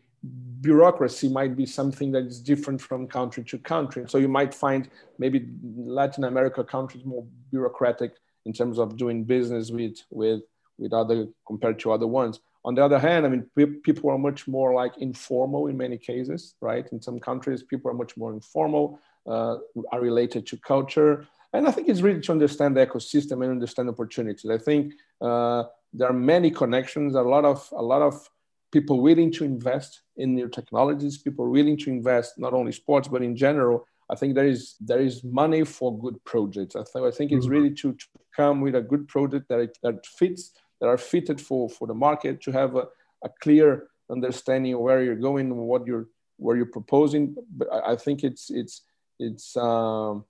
bureaucracy 0.61 1.27
might 1.27 1.55
be 1.55 1.65
something 1.65 2.09
that 2.13 2.25
is 2.25 2.39
different 2.39 2.81
from 2.81 3.07
country 3.07 3.43
to 3.43 3.57
country. 3.59 4.05
So 4.07 4.17
you 4.17 4.29
might 4.29 4.53
find 4.53 4.89
maybe 5.19 5.39
latin 5.75 6.23
america 6.23 6.63
countries 6.63 7.03
more 7.03 7.25
bureaucratic 7.51 8.11
in 8.45 8.53
terms 8.53 8.79
of 8.79 8.97
doing 8.97 9.25
business 9.25 9.71
with 9.71 9.97
with 10.09 10.41
with 10.77 10.93
other 10.93 11.27
compared 11.45 11.79
to 11.79 11.91
other 11.91 12.07
ones 12.07 12.39
on 12.65 12.73
the 12.73 12.84
other 12.84 12.97
hand, 12.97 13.28
I 13.28 13.30
mean, 13.30 13.43
people 13.84 14.10
are 14.10 14.17
much 14.17 14.47
more 14.47 14.73
like 14.73 14.97
informal 14.97 15.67
in 15.67 15.78
many 15.78 15.99
cases, 15.99 16.56
right? 16.62 16.86
In 16.91 16.99
some 16.99 17.19
countries, 17.19 17.62
people 17.62 17.91
are 17.91 17.93
much 17.93 18.17
more 18.17 18.34
informal, 18.34 18.99
uh, 19.28 19.58
are 19.91 20.01
related 20.01 20.47
to 20.47 20.58
culture. 20.58 21.28
And 21.54 21.67
I 21.67 21.71
think 21.71 21.89
it's 21.89 22.01
really 22.01 22.21
to 22.21 22.32
understand 22.32 22.75
the 22.75 22.86
ecosystem 22.88 23.43
and 23.43 23.51
understand 23.51 23.88
opportunities. 23.88 24.49
I 24.49 24.58
think 24.58 24.93
uh, 25.21 25.65
there 25.93 26.10
are 26.10 26.19
many 26.36 26.49
connections, 26.49 27.13
a 27.13 27.21
lot 27.21 27.45
of 27.45 27.69
a 27.71 27.84
lot 27.84 28.01
of 28.01 28.28
people 28.71 28.99
willing 28.99 29.32
to 29.34 29.43
invest 29.45 30.01
in 30.17 30.34
new 30.34 30.49
technologies, 30.49 31.19
people 31.19 31.47
willing 31.49 31.78
to 31.78 31.91
invest 31.91 32.39
not 32.39 32.54
only 32.54 32.71
sports 32.71 33.08
but 33.08 33.21
in 33.21 33.36
general. 33.36 33.86
I 34.10 34.15
think 34.15 34.34
there 34.34 34.47
is 34.47 34.75
there 34.80 34.99
is 34.99 35.23
money 35.23 35.63
for 35.65 35.97
good 35.97 36.17
projects. 36.25 36.75
I, 36.75 36.84
th- 36.91 37.06
I 37.06 37.12
think 37.12 37.32
it's 37.32 37.45
mm-hmm. 37.45 37.56
really 37.56 37.73
to, 37.82 37.93
to 37.93 38.06
come 38.36 38.62
with 38.62 38.75
a 38.75 38.82
good 38.82 39.08
project 39.08 39.49
that 39.49 39.60
it, 39.60 39.78
that 39.84 40.04
fits 40.19 40.51
that 40.79 40.88
are 40.88 40.97
fitted 40.97 41.39
for, 41.39 41.69
for 41.69 41.88
the 41.88 41.93
market 41.93 42.41
to 42.41 42.51
have 42.51 42.75
a, 42.75 42.88
a 43.23 43.29
clear 43.41 43.88
understanding 44.11 44.73
of 44.73 44.81
where 44.81 45.03
you're 45.03 45.15
going, 45.15 45.51
and 45.51 45.57
what 45.57 45.88
you're 45.88 46.07
where 46.38 46.57
you're 46.57 46.65
proposing. 46.65 47.35
But 47.57 47.71
I, 47.71 47.93
I 47.93 47.95
think 47.95 48.23
it's 48.23 48.49
it's 48.49 48.81
it's 49.19 49.55
um, 49.57 50.25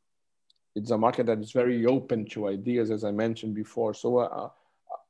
it's 0.76 0.92
a 0.92 0.98
market 0.98 1.26
that 1.28 1.40
is 1.40 1.52
very 1.52 1.86
open 1.86 2.26
to 2.26 2.48
ideas, 2.48 2.92
as 2.92 3.04
I 3.04 3.12
mentioned 3.12 3.56
before. 3.56 3.94
So 3.94 4.18
uh, 4.20 4.50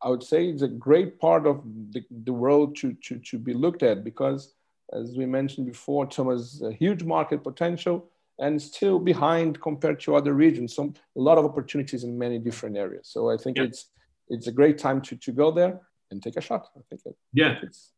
I 0.02 0.10
would 0.10 0.24
say 0.24 0.48
it's 0.48 0.62
a 0.62 0.67
great 0.67 1.19
part 1.19 1.48
of 1.48 1.63
the, 1.91 2.04
the 2.24 2.34
world 2.34 2.76
to, 2.78 2.93
to, 2.93 3.17
to 3.17 3.39
be 3.39 3.54
looked 3.54 3.82
at 3.82 4.04
because, 4.04 4.54
as 4.93 5.17
we 5.17 5.26
mentioned 5.26 5.65
before, 5.65 6.06
Thomas, 6.06 6.62
a 6.62 6.71
huge 6.71 7.04
market 7.04 7.43
potential 7.43 8.08
and 8.38 8.62
still 8.62 9.00
behind 9.00 9.60
compared 9.62 10.00
to 10.02 10.15
other 10.15 10.34
regions. 10.34 10.76
So 10.76 10.93
a 11.17 11.19
lot 11.19 11.38
of 11.38 11.45
opportunities 11.45 12.04
in 12.04 12.17
many 12.17 12.38
different 12.38 12.78
areas. 12.78 13.08
So 13.08 13.32
I 13.32 13.38
think 13.38 13.58
it's 13.58 13.88
it's 14.30 14.48
a 14.48 14.52
great 14.52 14.78
time 14.78 15.02
to, 15.02 15.16
to 15.16 15.32
go 15.32 15.52
there 15.52 15.82
and 16.12 16.22
take 16.22 16.38
a 16.38 16.42
shot. 16.42 16.68
I 16.78 16.82
think 16.90 17.02
it, 17.06 17.16
yeah. 17.34 17.56
It's, 17.62 17.92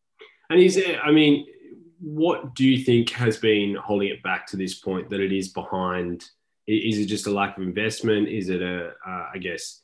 and 0.50 0.60
is 0.60 0.78
it, 0.78 0.98
I 1.04 1.12
mean, 1.12 1.46
what 2.00 2.56
do 2.56 2.66
you 2.66 2.84
think 2.84 3.10
has 3.12 3.38
been 3.38 3.76
holding 3.76 4.10
it 4.10 4.24
back 4.24 4.48
to 4.48 4.58
this 4.58 4.76
point 4.80 5.10
that 5.10 5.20
it 5.20 5.32
is 5.32 5.50
behind? 5.50 6.24
Is 6.68 7.00
it 7.00 7.06
just 7.06 7.28
a 7.28 7.32
lack 7.32 7.58
of 7.58 7.64
investment? 7.64 8.28
Is 8.28 8.50
it 8.50 8.62
a, 8.62 8.94
uh, 9.06 9.26
I 9.34 9.38
guess, 9.40 9.82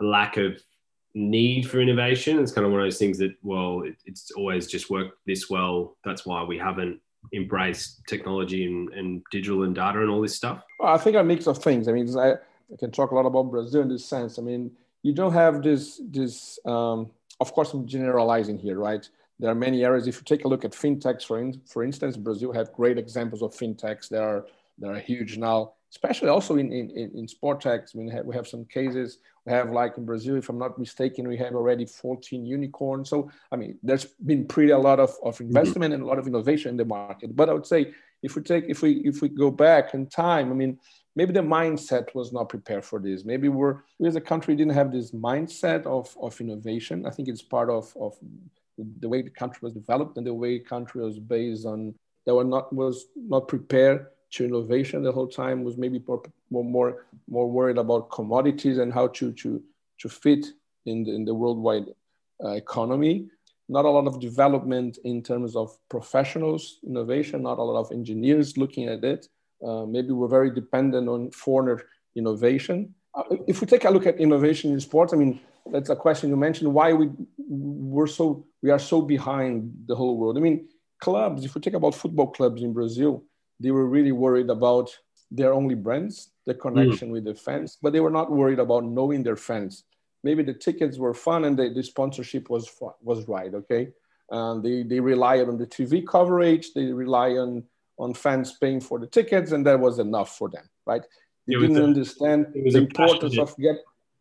a 0.00 0.04
lack 0.04 0.36
of 0.36 0.60
need 1.14 1.68
for 1.68 1.80
innovation? 1.80 2.38
It's 2.38 2.52
kind 2.52 2.66
of 2.66 2.72
one 2.72 2.80
of 2.80 2.86
those 2.86 2.98
things 2.98 3.18
that, 3.18 3.34
well, 3.42 3.82
it, 3.82 3.96
it's 4.04 4.30
always 4.32 4.66
just 4.66 4.90
worked 4.90 5.18
this 5.26 5.48
well. 5.48 5.96
That's 6.04 6.26
why 6.26 6.42
we 6.42 6.58
haven't 6.58 7.00
embraced 7.32 8.02
technology 8.08 8.64
and, 8.66 8.92
and 8.92 9.22
digital 9.30 9.62
and 9.62 9.74
data 9.74 10.00
and 10.00 10.10
all 10.10 10.20
this 10.20 10.34
stuff. 10.34 10.62
Well, 10.80 10.92
I 10.92 10.98
think 10.98 11.16
a 11.16 11.22
mix 11.22 11.46
of 11.46 11.58
things. 11.58 11.86
I 11.86 11.92
mean, 11.92 12.18
I, 12.18 12.32
I 12.32 12.76
can 12.78 12.90
talk 12.90 13.12
a 13.12 13.14
lot 13.14 13.26
about 13.26 13.50
Brazil 13.50 13.82
in 13.82 13.88
this 13.88 14.04
sense. 14.04 14.38
I 14.38 14.42
mean, 14.42 14.72
you 15.02 15.12
don't 15.12 15.32
have 15.32 15.62
this 15.62 16.00
this 16.08 16.58
um, 16.64 17.10
of 17.40 17.52
course 17.52 17.72
i'm 17.72 17.86
generalizing 17.86 18.58
here 18.58 18.78
right? 18.78 19.08
There 19.38 19.50
are 19.50 19.56
many 19.56 19.84
areas. 19.84 20.06
If 20.06 20.18
you 20.18 20.22
take 20.22 20.44
a 20.44 20.48
look 20.48 20.64
at 20.64 20.70
fintechs 20.70 21.26
for, 21.26 21.40
in, 21.40 21.60
for 21.66 21.82
instance 21.82 22.16
brazil 22.16 22.52
have 22.52 22.72
great 22.72 22.98
examples 22.98 23.42
of 23.42 23.52
fintechs. 23.52 24.08
That 24.08 24.22
are 24.22 24.46
that 24.78 24.90
are 24.90 24.98
huge 24.98 25.36
now 25.36 25.72
especially 25.90 26.28
also 26.28 26.56
in 26.56 26.72
in, 26.72 27.10
in 27.14 27.28
sport 27.28 27.60
techs. 27.60 27.92
I 27.94 27.98
mean, 27.98 28.06
we 28.06 28.12
have, 28.12 28.24
we 28.24 28.34
have 28.34 28.46
some 28.46 28.64
cases. 28.64 29.18
We 29.44 29.52
have 29.52 29.70
like 29.70 29.98
in 29.98 30.04
brazil 30.04 30.36
if 30.36 30.48
i'm 30.48 30.58
not 30.58 30.78
mistaken 30.78 31.26
we 31.26 31.36
have 31.38 31.54
already 31.54 31.84
14 31.84 32.46
unicorns. 32.46 33.10
So 33.10 33.30
i 33.50 33.56
mean 33.56 33.78
there's 33.82 34.04
been 34.04 34.46
pretty 34.46 34.70
a 34.70 34.78
lot 34.78 35.00
of, 35.00 35.10
of 35.24 35.34
mm-hmm. 35.34 35.46
investment 35.46 35.92
mm-hmm. 35.92 35.94
and 35.94 36.02
a 36.04 36.06
lot 36.06 36.20
of 36.20 36.28
innovation 36.28 36.70
in 36.70 36.76
the 36.76 36.84
market. 36.84 37.34
But 37.34 37.48
i 37.48 37.52
would 37.52 37.66
say 37.66 37.92
if 38.22 38.36
we 38.36 38.42
take 38.42 38.66
if 38.68 38.82
we 38.82 38.92
if 39.04 39.20
we 39.20 39.28
go 39.28 39.50
back 39.50 39.94
in 39.94 40.06
time 40.06 40.50
i 40.52 40.54
mean 40.54 40.78
maybe 41.14 41.32
the 41.32 41.40
mindset 41.40 42.14
was 42.14 42.32
not 42.32 42.48
prepared 42.48 42.84
for 42.84 42.98
this. 42.98 43.24
Maybe 43.24 43.48
we're 43.48 43.78
we 43.98 44.08
as 44.08 44.16
a 44.16 44.20
country 44.20 44.54
didn't 44.54 44.74
have 44.74 44.92
this 44.92 45.12
mindset 45.12 45.86
of, 45.86 46.16
of 46.20 46.40
innovation. 46.40 47.06
I 47.06 47.10
think 47.10 47.28
it's 47.28 47.42
part 47.42 47.70
of, 47.70 47.92
of 48.00 48.16
the 49.00 49.08
way 49.08 49.22
the 49.22 49.30
country 49.30 49.60
was 49.62 49.74
developed 49.74 50.16
and 50.16 50.26
the 50.26 50.34
way 50.34 50.58
the 50.58 50.64
country 50.64 51.02
was 51.02 51.18
based 51.18 51.66
on 51.66 51.94
that 52.26 52.34
were 52.34 52.44
not 52.44 52.72
was 52.72 53.06
not 53.16 53.48
prepared 53.48 54.06
to 54.30 54.44
innovation 54.44 55.02
the 55.02 55.12
whole 55.12 55.26
time 55.26 55.62
was 55.62 55.76
maybe 55.76 56.02
more 56.06 56.22
more 56.50 57.06
more 57.28 57.50
worried 57.50 57.78
about 57.78 58.10
commodities 58.10 58.78
and 58.78 58.92
how 58.92 59.08
to 59.08 59.32
to 59.32 59.62
to 59.98 60.08
fit 60.08 60.46
in 60.86 61.04
the, 61.04 61.14
in 61.14 61.24
the 61.24 61.34
worldwide 61.34 61.86
uh, 62.42 62.50
economy 62.50 63.28
not 63.68 63.84
a 63.84 63.90
lot 63.90 64.06
of 64.06 64.20
development 64.20 64.98
in 65.04 65.22
terms 65.22 65.54
of 65.54 65.76
professionals 65.88 66.78
innovation 66.86 67.42
not 67.42 67.58
a 67.58 67.62
lot 67.62 67.78
of 67.78 67.92
engineers 67.92 68.56
looking 68.56 68.88
at 68.88 69.04
it 69.04 69.28
uh, 69.66 69.84
maybe 69.86 70.12
we're 70.12 70.28
very 70.28 70.50
dependent 70.50 71.08
on 71.08 71.30
foreigner 71.30 71.82
innovation. 72.14 72.94
uh, 73.14 73.24
if 73.46 73.60
we 73.60 73.66
take 73.66 73.84
a 73.84 73.90
look 73.90 74.06
at 74.06 74.18
innovation 74.18 74.72
in 74.72 74.80
sports, 74.80 75.12
I 75.12 75.16
mean, 75.16 75.40
that's 75.70 75.90
a 75.90 75.96
question 75.96 76.30
you 76.30 76.36
mentioned. 76.36 76.72
Why 76.72 76.92
we 76.92 77.10
we're 77.38 78.06
so 78.06 78.46
we 78.62 78.70
are 78.70 78.78
so 78.78 79.02
behind 79.02 79.72
the 79.86 79.94
whole 79.94 80.16
world. 80.16 80.36
I 80.36 80.40
mean, 80.40 80.68
clubs. 81.00 81.44
If 81.44 81.54
we 81.54 81.60
take 81.60 81.74
about 81.74 81.94
football 81.94 82.28
clubs 82.28 82.62
in 82.62 82.72
Brazil, 82.72 83.24
they 83.60 83.70
were 83.70 83.86
really 83.86 84.12
worried 84.12 84.50
about 84.50 84.90
their 85.30 85.52
only 85.52 85.74
brands, 85.74 86.30
the 86.46 86.54
connection 86.54 87.08
mm. 87.08 87.12
with 87.12 87.24
the 87.24 87.34
fans, 87.34 87.78
but 87.80 87.92
they 87.92 88.00
were 88.00 88.10
not 88.10 88.30
worried 88.30 88.58
about 88.58 88.84
knowing 88.84 89.22
their 89.22 89.36
fans. 89.36 89.84
Maybe 90.22 90.42
the 90.42 90.54
tickets 90.54 90.98
were 90.98 91.14
fun 91.14 91.44
and 91.44 91.58
the, 91.58 91.70
the 91.70 91.82
sponsorship 91.82 92.50
was 92.50 92.70
was 93.00 93.26
right. 93.28 93.52
Okay, 93.54 93.88
um, 94.30 94.62
they 94.62 94.82
they 94.82 95.00
relied 95.00 95.48
on 95.48 95.58
the 95.58 95.66
TV 95.66 96.06
coverage. 96.06 96.72
They 96.74 96.86
rely 96.86 97.30
on 97.32 97.64
on 98.02 98.12
fans 98.12 98.56
paying 98.60 98.80
for 98.80 98.98
the 98.98 99.06
tickets, 99.06 99.52
and 99.52 99.64
that 99.66 99.78
was 99.78 99.98
enough 99.98 100.36
for 100.36 100.48
them. 100.48 100.68
Right? 100.84 101.02
They 101.46 101.54
didn't 101.54 101.78
a, 101.78 101.84
understand 101.84 102.46
the 102.52 102.76
importance 102.76 103.38
of 103.38 103.56
get 103.56 103.76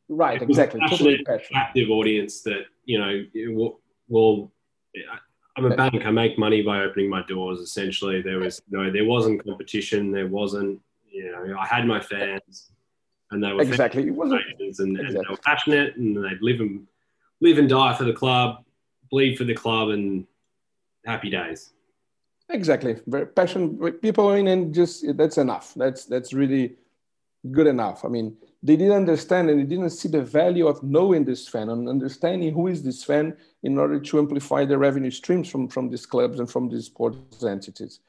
right. 0.07 0.41
Exactly. 0.41 0.79
Totally 0.87 1.25
active 1.53 1.89
audience 1.89 2.41
that 2.41 2.63
you 2.85 2.99
know 2.99 3.25
will, 3.55 3.79
will 4.07 4.51
I'm 5.57 5.65
a 5.65 5.75
bank. 5.75 6.05
I 6.05 6.11
make 6.11 6.37
money 6.37 6.61
by 6.61 6.81
opening 6.81 7.09
my 7.09 7.23
doors. 7.23 7.59
Essentially, 7.59 8.21
there 8.21 8.39
was 8.39 8.61
you 8.69 8.77
know 8.77 8.91
there 8.91 9.05
wasn't 9.05 9.43
competition. 9.43 10.11
There 10.11 10.27
wasn't 10.27 10.79
you 11.11 11.31
know 11.31 11.57
I 11.59 11.65
had 11.65 11.85
my 11.85 11.99
fans, 11.99 12.71
and 13.31 13.43
they 13.43 13.51
were 13.51 13.61
exactly 13.61 14.07
it 14.07 14.11
wasn't 14.11 14.41
and, 14.59 14.61
exactly. 14.69 14.99
and, 14.99 15.15
they 15.15 15.29
were 15.29 15.37
passionate, 15.37 15.95
and 15.97 16.15
they'd 16.15 16.41
live 16.41 16.61
and 16.61 16.87
live 17.41 17.57
and 17.57 17.67
die 17.67 17.93
for 17.93 18.03
the 18.03 18.13
club, 18.13 18.63
bleed 19.09 19.37
for 19.37 19.43
the 19.43 19.55
club, 19.55 19.89
and 19.89 20.25
happy 21.05 21.29
days. 21.29 21.73
Exactly, 22.51 22.97
very 23.07 23.27
passion. 23.27 23.77
People 24.01 24.33
in 24.33 24.47
and 24.47 24.73
just 24.73 25.05
that's 25.15 25.37
enough. 25.37 25.73
That's 25.75 26.05
that's 26.05 26.33
really 26.33 26.75
good 27.51 27.67
enough. 27.67 28.03
I 28.03 28.09
mean, 28.09 28.35
they 28.61 28.75
didn't 28.75 28.95
understand 28.95 29.49
and 29.49 29.59
they 29.59 29.63
didn't 29.63 29.91
see 29.91 30.09
the 30.09 30.21
value 30.21 30.67
of 30.67 30.83
knowing 30.83 31.25
this 31.25 31.47
fan 31.47 31.69
and 31.69 31.87
understanding 31.89 32.53
who 32.53 32.67
is 32.67 32.83
this 32.83 33.03
fan 33.03 33.35
in 33.63 33.77
order 33.77 33.99
to 33.99 34.19
amplify 34.19 34.65
the 34.65 34.77
revenue 34.77 35.09
streams 35.11 35.49
from, 35.49 35.67
from 35.67 35.89
these 35.89 36.05
clubs 36.05 36.39
and 36.39 36.51
from 36.51 36.69
these 36.69 36.85
sports 36.85 37.43
entities. 37.43 38.01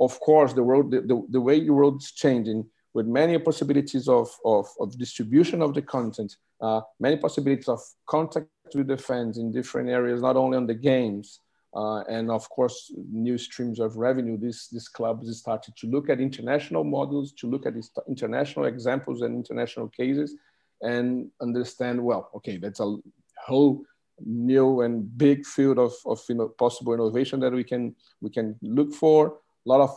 Of 0.00 0.18
course, 0.20 0.52
the 0.54 0.62
world, 0.62 0.90
the, 0.92 1.02
the, 1.02 1.26
the 1.28 1.40
way 1.40 1.60
the 1.60 1.70
world 1.74 2.00
is 2.00 2.12
changing 2.12 2.66
with 2.94 3.06
many 3.06 3.36
possibilities 3.38 4.08
of, 4.08 4.30
of, 4.44 4.66
of 4.80 4.96
distribution 4.96 5.60
of 5.60 5.74
the 5.74 5.82
content, 5.82 6.36
uh, 6.60 6.80
many 6.98 7.16
possibilities 7.16 7.68
of 7.68 7.80
contact 8.06 8.48
with 8.74 8.86
the 8.86 8.96
fans 8.96 9.38
in 9.38 9.52
different 9.52 9.90
areas, 9.90 10.22
not 10.22 10.36
only 10.36 10.56
on 10.56 10.66
the 10.66 10.74
games, 10.74 11.40
uh, 11.74 12.00
and 12.08 12.30
of 12.30 12.48
course, 12.48 12.92
new 13.10 13.36
streams 13.36 13.78
of 13.78 13.96
revenue. 13.96 14.38
These, 14.38 14.68
these 14.72 14.88
clubs 14.88 15.36
started 15.38 15.76
to 15.76 15.86
look 15.86 16.08
at 16.08 16.20
international 16.20 16.84
models, 16.84 17.32
to 17.32 17.46
look 17.46 17.66
at 17.66 17.74
international 18.08 18.66
examples 18.66 19.22
and 19.22 19.34
international 19.34 19.88
cases, 19.88 20.34
and 20.80 21.30
understand, 21.40 22.02
well, 22.02 22.30
okay, 22.36 22.56
that's 22.56 22.80
a 22.80 22.96
whole 23.46 23.82
new 24.24 24.80
and 24.80 25.16
big 25.18 25.46
field 25.46 25.78
of, 25.78 25.92
of 26.06 26.20
you 26.28 26.34
know, 26.34 26.48
possible 26.48 26.94
innovation 26.94 27.38
that 27.40 27.52
we 27.52 27.64
can, 27.64 27.94
we 28.20 28.30
can 28.30 28.56
look 28.62 28.92
for. 28.92 29.38
A 29.66 29.68
lot 29.68 29.80
of 29.80 29.96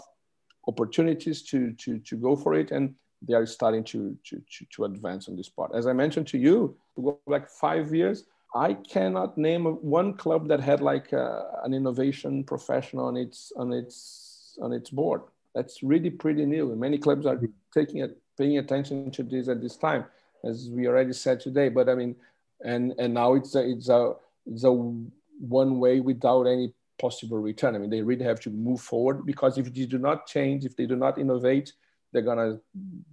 opportunities 0.68 1.42
to, 1.44 1.72
to, 1.74 2.00
to 2.00 2.16
go 2.18 2.36
for 2.36 2.54
it. 2.54 2.72
And 2.72 2.96
they 3.28 3.34
are 3.34 3.46
starting 3.46 3.84
to, 3.86 4.18
to, 4.26 4.42
to, 4.52 4.66
to 4.76 4.86
advance 4.86 5.30
on 5.30 5.36
this 5.36 5.50
part. 5.50 5.72
As 5.74 5.88
I 5.88 5.94
mentioned 5.94 6.28
to 6.28 6.38
you, 6.38 6.76
to 6.96 7.02
go 7.02 7.20
like 7.28 7.48
five 7.50 7.94
years, 7.94 8.26
I 8.54 8.74
cannot 8.74 9.38
name 9.38 9.64
one 9.66 10.14
club 10.14 10.48
that 10.50 10.60
had 10.60 10.82
like 10.82 11.14
a, 11.14 11.24
uh, 11.24 11.62
an 11.64 11.74
innovation 11.74 12.44
professional 12.44 13.06
on 13.06 13.16
its 13.16 13.54
on 13.56 13.72
its 13.72 14.58
on 14.62 14.74
its 14.74 14.90
board. 14.90 15.22
That's 15.56 15.82
really 15.84 16.10
pretty 16.10 16.46
new. 16.46 16.72
And 16.72 16.80
many 16.80 16.98
clubs 16.98 17.26
are 17.26 17.40
taking 17.74 18.02
it, 18.02 18.18
paying 18.38 18.58
attention 18.58 19.12
to 19.12 19.24
this 19.24 19.48
at 19.48 19.62
this 19.62 19.78
time, 19.78 20.06
as 20.44 20.70
we 20.70 20.88
already 20.88 21.14
said 21.14 21.40
today. 21.40 21.70
But 21.70 21.88
I 21.88 21.96
mean, 21.96 22.16
and 22.64 22.94
and 22.98 23.14
now 23.14 23.36
it's 23.36 23.56
a 23.56 23.70
it's 23.70 23.90
a 23.90 24.14
it's 24.46 24.64
a 24.66 24.72
one 24.72 25.80
way 25.80 26.02
without 26.02 26.44
any 26.44 26.74
possible 27.00 27.40
return. 27.40 27.76
I 27.76 27.80
mean, 27.80 27.90
they 27.90 28.02
really 28.02 28.26
have 28.26 28.40
to 28.42 28.50
move 28.50 28.82
forward 28.82 29.26
because 29.26 29.58
if 29.58 29.74
they 29.74 29.86
do 29.86 29.98
not 29.98 30.28
change, 30.28 30.66
if 30.66 30.76
they 30.76 30.86
do 30.86 30.96
not 30.96 31.18
innovate, 31.18 31.74
they're 32.12 32.22
gonna 32.22 32.60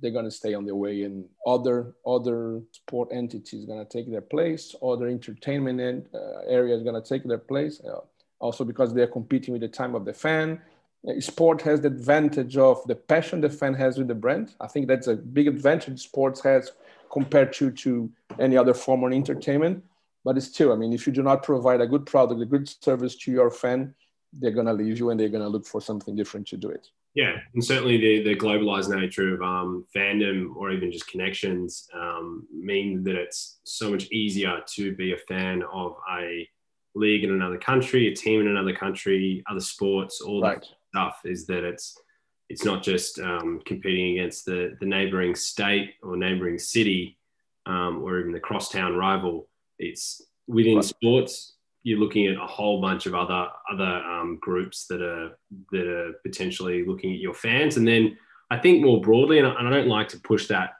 they're 0.00 0.10
gonna 0.10 0.30
stay 0.30 0.54
on 0.54 0.64
their 0.64 0.74
way 0.74 1.02
and 1.04 1.24
other 1.46 1.94
other 2.06 2.60
sport 2.72 3.08
entities 3.12 3.64
gonna 3.64 3.84
take 3.84 4.10
their 4.10 4.20
place 4.20 4.74
other 4.82 5.08
entertainment 5.08 6.06
uh, 6.14 6.40
areas 6.46 6.82
gonna 6.82 7.02
take 7.02 7.24
their 7.24 7.38
place 7.38 7.80
uh, 7.84 8.00
also 8.40 8.64
because 8.64 8.92
they're 8.92 9.06
competing 9.06 9.52
with 9.52 9.60
the 9.62 9.68
time 9.68 9.94
of 9.94 10.04
the 10.04 10.12
fan. 10.12 10.60
Uh, 11.08 11.20
sport 11.20 11.62
has 11.62 11.80
the 11.80 11.88
advantage 11.88 12.56
of 12.56 12.84
the 12.86 12.94
passion 12.94 13.40
the 13.40 13.48
fan 13.48 13.74
has 13.74 13.98
with 13.98 14.08
the 14.08 14.14
brand. 14.14 14.54
I 14.60 14.66
think 14.66 14.88
that's 14.88 15.06
a 15.06 15.14
big 15.14 15.46
advantage 15.46 16.00
sports 16.02 16.40
has 16.42 16.72
compared 17.12 17.52
to 17.54 17.70
to 17.70 18.10
any 18.38 18.56
other 18.56 18.74
form 18.74 19.04
of 19.04 19.12
entertainment. 19.12 19.84
But 20.24 20.36
it's 20.36 20.46
still 20.46 20.72
i 20.72 20.76
mean 20.76 20.92
if 20.92 21.06
you 21.06 21.12
do 21.12 21.22
not 21.22 21.42
provide 21.42 21.80
a 21.80 21.86
good 21.86 22.04
product 22.04 22.42
a 22.42 22.44
good 22.44 22.68
service 22.84 23.14
to 23.16 23.30
your 23.30 23.50
fan 23.50 23.94
they're 24.32 24.50
to 24.66 24.72
leave 24.74 24.98
you 24.98 25.08
and 25.08 25.18
they're 25.18 25.30
to 25.42 25.48
look 25.48 25.64
for 25.64 25.80
something 25.80 26.14
different 26.14 26.46
to 26.48 26.56
do 26.56 26.68
it 26.68 26.90
yeah, 27.14 27.36
and 27.54 27.64
certainly 27.64 27.96
the, 27.96 28.22
the 28.22 28.36
globalized 28.36 28.94
nature 28.94 29.34
of 29.34 29.42
um, 29.42 29.84
fandom 29.94 30.54
or 30.54 30.70
even 30.70 30.92
just 30.92 31.08
connections 31.08 31.88
um, 31.94 32.46
mean 32.52 33.02
that 33.04 33.16
it's 33.16 33.58
so 33.64 33.90
much 33.90 34.10
easier 34.12 34.60
to 34.74 34.94
be 34.94 35.12
a 35.12 35.18
fan 35.28 35.62
of 35.72 35.96
a 36.12 36.48
league 36.94 37.24
in 37.24 37.30
another 37.30 37.58
country, 37.58 38.08
a 38.08 38.14
team 38.14 38.40
in 38.40 38.48
another 38.48 38.74
country, 38.74 39.42
other 39.50 39.60
sports, 39.60 40.20
all 40.20 40.42
right. 40.42 40.60
that 40.60 40.66
stuff. 40.90 41.20
Is 41.24 41.46
that 41.46 41.64
it's 41.64 41.98
it's 42.48 42.64
not 42.64 42.82
just 42.82 43.18
um, 43.18 43.60
competing 43.64 44.18
against 44.18 44.44
the 44.44 44.76
the 44.80 44.86
neighboring 44.86 45.34
state 45.34 45.94
or 46.02 46.16
neighboring 46.16 46.58
city 46.58 47.18
um, 47.66 48.02
or 48.02 48.20
even 48.20 48.32
the 48.32 48.40
crosstown 48.40 48.96
rival. 48.96 49.48
It's 49.78 50.22
within 50.46 50.76
right. 50.76 50.84
sports 50.84 51.54
you're 51.82 51.98
looking 51.98 52.26
at 52.26 52.36
a 52.36 52.46
whole 52.46 52.80
bunch 52.80 53.06
of 53.06 53.14
other 53.14 53.48
other 53.72 53.84
um, 53.84 54.38
groups 54.40 54.86
that 54.86 55.00
are 55.00 55.38
that 55.72 55.86
are 55.86 56.12
potentially 56.24 56.84
looking 56.84 57.12
at 57.12 57.20
your 57.20 57.34
fans, 57.34 57.76
and 57.76 57.86
then 57.86 58.16
I 58.50 58.58
think 58.58 58.82
more 58.82 59.00
broadly, 59.00 59.38
and 59.38 59.46
I, 59.46 59.54
and 59.58 59.68
I 59.68 59.70
don't 59.70 59.88
like 59.88 60.08
to 60.08 60.20
push 60.20 60.46
that 60.48 60.74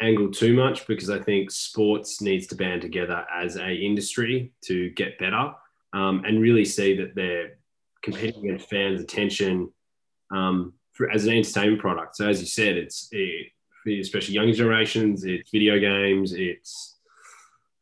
angle 0.00 0.30
too 0.30 0.54
much 0.54 0.86
because 0.86 1.10
I 1.10 1.20
think 1.20 1.50
sports 1.50 2.20
needs 2.20 2.46
to 2.48 2.56
band 2.56 2.82
together 2.82 3.24
as 3.32 3.56
a 3.56 3.72
industry 3.72 4.52
to 4.62 4.90
get 4.90 5.18
better 5.18 5.54
um, 5.92 6.24
and 6.24 6.40
really 6.40 6.64
see 6.64 6.96
that 6.96 7.14
they're 7.14 7.58
competing 8.02 8.48
against 8.48 8.68
fans' 8.68 9.00
attention 9.00 9.70
um, 10.32 10.72
for, 10.92 11.10
as 11.10 11.24
an 11.24 11.34
entertainment 11.34 11.80
product. 11.80 12.16
So 12.16 12.28
as 12.28 12.40
you 12.40 12.46
said, 12.46 12.76
it's 12.76 13.08
it, 13.12 13.52
especially 13.86 14.34
younger 14.34 14.52
generations, 14.52 15.24
it's 15.24 15.50
video 15.50 15.78
games, 15.78 16.32
it's 16.32 16.98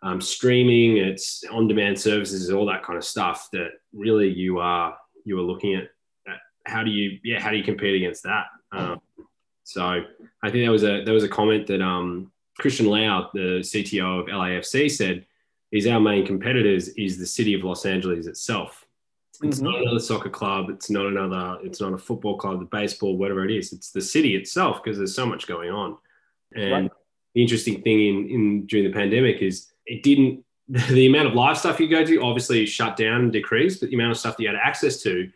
um, 0.02 0.20
streaming, 0.20 0.96
it's 0.96 1.44
on-demand 1.50 1.98
services, 1.98 2.50
all 2.50 2.66
that 2.66 2.82
kind 2.82 2.96
of 2.96 3.04
stuff. 3.04 3.48
That 3.52 3.72
really 3.92 4.28
you 4.28 4.58
are 4.58 4.96
you 5.24 5.38
are 5.38 5.42
looking 5.42 5.74
at, 5.74 5.90
at 6.26 6.38
how 6.66 6.82
do 6.82 6.90
you 6.90 7.18
yeah 7.22 7.40
how 7.40 7.50
do 7.50 7.56
you 7.56 7.64
compete 7.64 7.96
against 7.96 8.22
that? 8.24 8.46
Um, 8.72 9.00
so 9.64 9.82
I 9.82 10.50
think 10.50 10.64
there 10.64 10.72
was 10.72 10.84
a 10.84 11.04
there 11.04 11.14
was 11.14 11.24
a 11.24 11.28
comment 11.28 11.66
that 11.68 11.82
um, 11.82 12.32
Christian 12.58 12.86
Lau, 12.86 13.30
the 13.32 13.60
CTO 13.60 14.20
of 14.20 14.26
LAFC, 14.26 14.90
said 14.90 15.26
is 15.72 15.86
our 15.86 16.00
main 16.00 16.26
competitors 16.26 16.88
is 16.90 17.18
the 17.18 17.26
city 17.26 17.54
of 17.54 17.62
Los 17.62 17.86
Angeles 17.86 18.26
itself. 18.26 18.86
It's 19.42 19.58
mm-hmm. 19.58 19.66
not 19.66 19.80
another 19.80 20.00
soccer 20.00 20.28
club. 20.28 20.68
It's 20.68 20.90
not 20.90 21.06
another. 21.06 21.58
It's 21.62 21.80
not 21.80 21.92
a 21.92 21.98
football 21.98 22.36
club, 22.36 22.58
the 22.58 22.66
baseball, 22.66 23.16
whatever 23.16 23.44
it 23.44 23.50
is. 23.50 23.72
It's 23.72 23.90
the 23.90 24.00
city 24.00 24.36
itself 24.36 24.82
because 24.82 24.98
there's 24.98 25.14
so 25.14 25.26
much 25.26 25.46
going 25.46 25.70
on. 25.70 25.96
And 26.54 26.72
right. 26.72 26.90
the 27.34 27.42
interesting 27.42 27.80
thing 27.82 28.06
in, 28.06 28.28
in 28.28 28.66
during 28.66 28.84
the 28.86 28.92
pandemic 28.92 29.40
is 29.40 29.68
it 29.90 30.02
didn't 30.02 30.44
the 30.68 31.06
amount 31.06 31.26
of 31.26 31.34
live 31.34 31.58
stuff 31.58 31.80
you 31.80 31.88
go 31.88 32.04
to 32.04 32.22
obviously 32.22 32.64
shut 32.64 32.96
down 32.96 33.22
and 33.22 33.32
decreased, 33.32 33.80
but 33.80 33.90
the 33.90 33.96
amount 33.96 34.12
of 34.12 34.16
stuff 34.16 34.36
that 34.36 34.42
you 34.44 34.48
had 34.48 34.56
access 34.56 35.02
to 35.02 35.28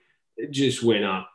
just 0.50 0.84
went 0.84 1.04
up 1.04 1.28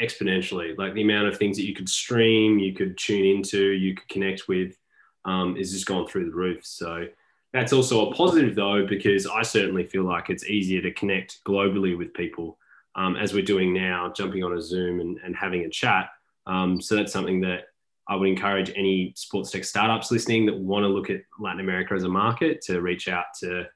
exponentially. 0.00 0.76
Like 0.76 0.92
the 0.92 1.02
amount 1.02 1.28
of 1.28 1.38
things 1.38 1.56
that 1.56 1.66
you 1.66 1.74
could 1.74 1.88
stream, 1.88 2.58
you 2.58 2.74
could 2.74 2.98
tune 2.98 3.24
into, 3.24 3.70
you 3.70 3.94
could 3.94 4.08
connect 4.08 4.46
with, 4.46 4.76
um, 5.24 5.56
is 5.56 5.72
just 5.72 5.86
gone 5.86 6.06
through 6.06 6.26
the 6.26 6.36
roof. 6.36 6.66
So 6.66 7.06
that's 7.54 7.72
also 7.72 8.10
a 8.10 8.14
positive 8.14 8.54
though, 8.54 8.86
because 8.86 9.26
I 9.26 9.40
certainly 9.40 9.84
feel 9.84 10.04
like 10.04 10.28
it's 10.28 10.44
easier 10.44 10.82
to 10.82 10.92
connect 10.92 11.42
globally 11.44 11.96
with 11.96 12.12
people 12.12 12.58
um, 12.94 13.16
as 13.16 13.32
we're 13.32 13.42
doing 13.42 13.72
now, 13.72 14.12
jumping 14.14 14.44
on 14.44 14.52
a 14.52 14.60
Zoom 14.60 15.00
and, 15.00 15.18
and 15.24 15.34
having 15.34 15.64
a 15.64 15.70
chat. 15.70 16.10
Um, 16.46 16.78
so 16.78 16.94
that's 16.94 17.12
something 17.12 17.40
that 17.40 17.68
I 18.10 18.16
would 18.16 18.28
encourage 18.28 18.70
any 18.70 19.12
sports 19.16 19.52
tech 19.52 19.62
startups 19.62 20.10
listening 20.10 20.44
that 20.46 20.58
want 20.58 20.82
to 20.82 20.88
look 20.88 21.10
at 21.10 21.20
Latin 21.38 21.60
America 21.60 21.94
as 21.94 22.02
a 22.02 22.08
market 22.08 22.60
to 22.62 22.80
reach 22.80 23.06
out 23.06 23.26
to 23.38 23.66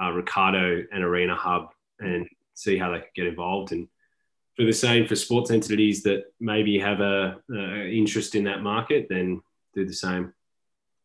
uh, 0.00 0.12
Ricardo 0.12 0.84
and 0.92 1.02
Arena 1.02 1.34
Hub 1.34 1.72
and 1.98 2.28
see 2.54 2.78
how 2.78 2.92
they 2.92 3.00
could 3.00 3.14
get 3.16 3.26
involved. 3.26 3.72
And 3.72 3.88
for 4.54 4.64
the 4.64 4.72
same 4.72 5.08
for 5.08 5.16
sports 5.16 5.50
entities 5.50 6.04
that 6.04 6.32
maybe 6.38 6.78
have 6.78 7.00
a, 7.00 7.38
a 7.52 7.90
interest 7.90 8.36
in 8.36 8.44
that 8.44 8.62
market, 8.62 9.08
then 9.10 9.42
do 9.74 9.84
the 9.84 9.92
same. 9.92 10.32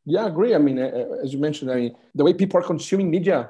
Yeah, 0.05 0.25
I 0.25 0.27
agree. 0.27 0.53
I 0.53 0.59
mean, 0.59 0.77
as 0.77 1.33
you 1.33 1.39
mentioned, 1.39 1.71
I 1.71 1.75
mean, 1.75 1.95
the 2.13 2.23
way 2.23 2.33
people 2.33 2.59
are 2.59 2.63
consuming 2.63 3.09
media 3.09 3.49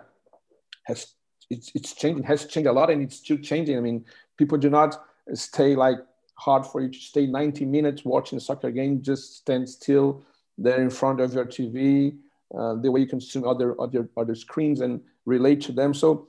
has 0.86 1.14
it's, 1.50 1.72
it's 1.76 1.94
changing, 1.94 2.24
has 2.24 2.46
changed 2.46 2.68
a 2.68 2.72
lot, 2.72 2.90
and 2.90 3.02
it's 3.02 3.18
still 3.18 3.38
changing. 3.38 3.78
I 3.78 3.82
mean, 3.82 4.06
people 4.38 4.58
do 4.58 4.70
not 4.70 5.04
stay 5.34 5.76
like 5.76 5.98
hard 6.36 6.66
for 6.66 6.82
you 6.82 6.90
to 6.90 6.98
stay 6.98 7.26
90 7.26 7.66
minutes 7.66 8.06
watching 8.06 8.38
a 8.38 8.42
soccer 8.42 8.72
game, 8.72 9.02
just 9.02 9.38
stand 9.38 9.70
still 9.70 10.24
there 10.58 10.82
in 10.82 10.90
front 10.90 11.20
of 11.20 11.34
your 11.34 11.46
TV, 11.46 12.18
uh, 12.58 12.76
the 12.76 12.92
way 12.92 13.02
you 13.02 13.08
consume 13.08 13.48
other 13.48 13.80
other 13.82 14.10
other 14.18 14.36
screens 14.36 14.82
and 14.82 15.02
relate 15.26 15.62
to 15.62 15.72
them. 15.72 15.94
So 15.94 16.28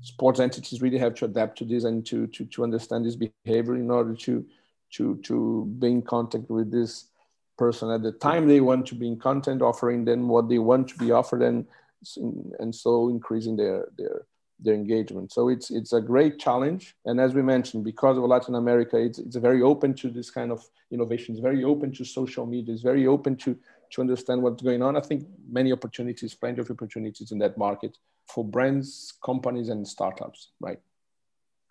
sports 0.00 0.40
entities 0.40 0.80
really 0.80 0.98
have 0.98 1.14
to 1.14 1.24
adapt 1.24 1.58
to 1.58 1.64
this 1.64 1.84
and 1.84 2.04
to 2.06 2.26
to, 2.28 2.44
to 2.46 2.64
understand 2.64 3.04
this 3.04 3.16
behavior 3.16 3.76
in 3.76 3.90
order 3.90 4.14
to 4.14 4.44
to 4.90 5.16
to 5.16 5.66
be 5.78 5.88
in 5.88 6.02
contact 6.02 6.48
with 6.50 6.70
this 6.70 7.06
person 7.56 7.90
at 7.90 8.02
the 8.02 8.12
time 8.12 8.46
they 8.46 8.60
want 8.60 8.86
to 8.86 8.94
be 8.94 9.08
in 9.08 9.18
content 9.18 9.60
offering 9.60 10.04
them 10.04 10.28
what 10.28 10.48
they 10.48 10.58
want 10.58 10.88
to 10.88 10.96
be 10.96 11.10
offered 11.10 11.42
and 11.42 11.66
and 12.60 12.74
so 12.74 13.08
increasing 13.08 13.56
their 13.56 13.88
their 13.98 14.24
their 14.60 14.74
engagement. 14.74 15.32
So 15.32 15.48
it's 15.48 15.70
it's 15.70 15.92
a 15.92 16.00
great 16.00 16.38
challenge. 16.38 16.96
And 17.04 17.20
as 17.20 17.34
we 17.34 17.42
mentioned 17.42 17.84
because 17.84 18.16
of 18.18 18.24
latin 18.24 18.54
america 18.54 18.96
it's, 18.96 19.18
it's 19.18 19.36
very 19.36 19.62
open 19.62 19.94
to 19.94 20.10
this 20.10 20.30
kind 20.30 20.50
of 20.50 20.64
innovation. 20.90 21.34
It's 21.34 21.42
very 21.42 21.64
open 21.64 21.92
to 21.92 22.04
social 22.04 22.46
media. 22.46 22.74
It's 22.74 22.82
very 22.82 23.06
open 23.06 23.36
to 23.36 23.56
to 23.92 24.00
understand 24.00 24.42
what's 24.42 24.62
going 24.62 24.82
on. 24.82 24.96
I 24.96 25.00
think 25.00 25.26
many 25.48 25.72
opportunities 25.72 26.34
plenty 26.34 26.60
of 26.60 26.70
opportunities 26.70 27.32
in 27.32 27.38
that 27.38 27.56
market 27.56 27.96
for 28.26 28.44
brands 28.44 29.14
companies 29.24 29.68
and 29.68 29.86
startups 29.86 30.48
right? 30.60 30.80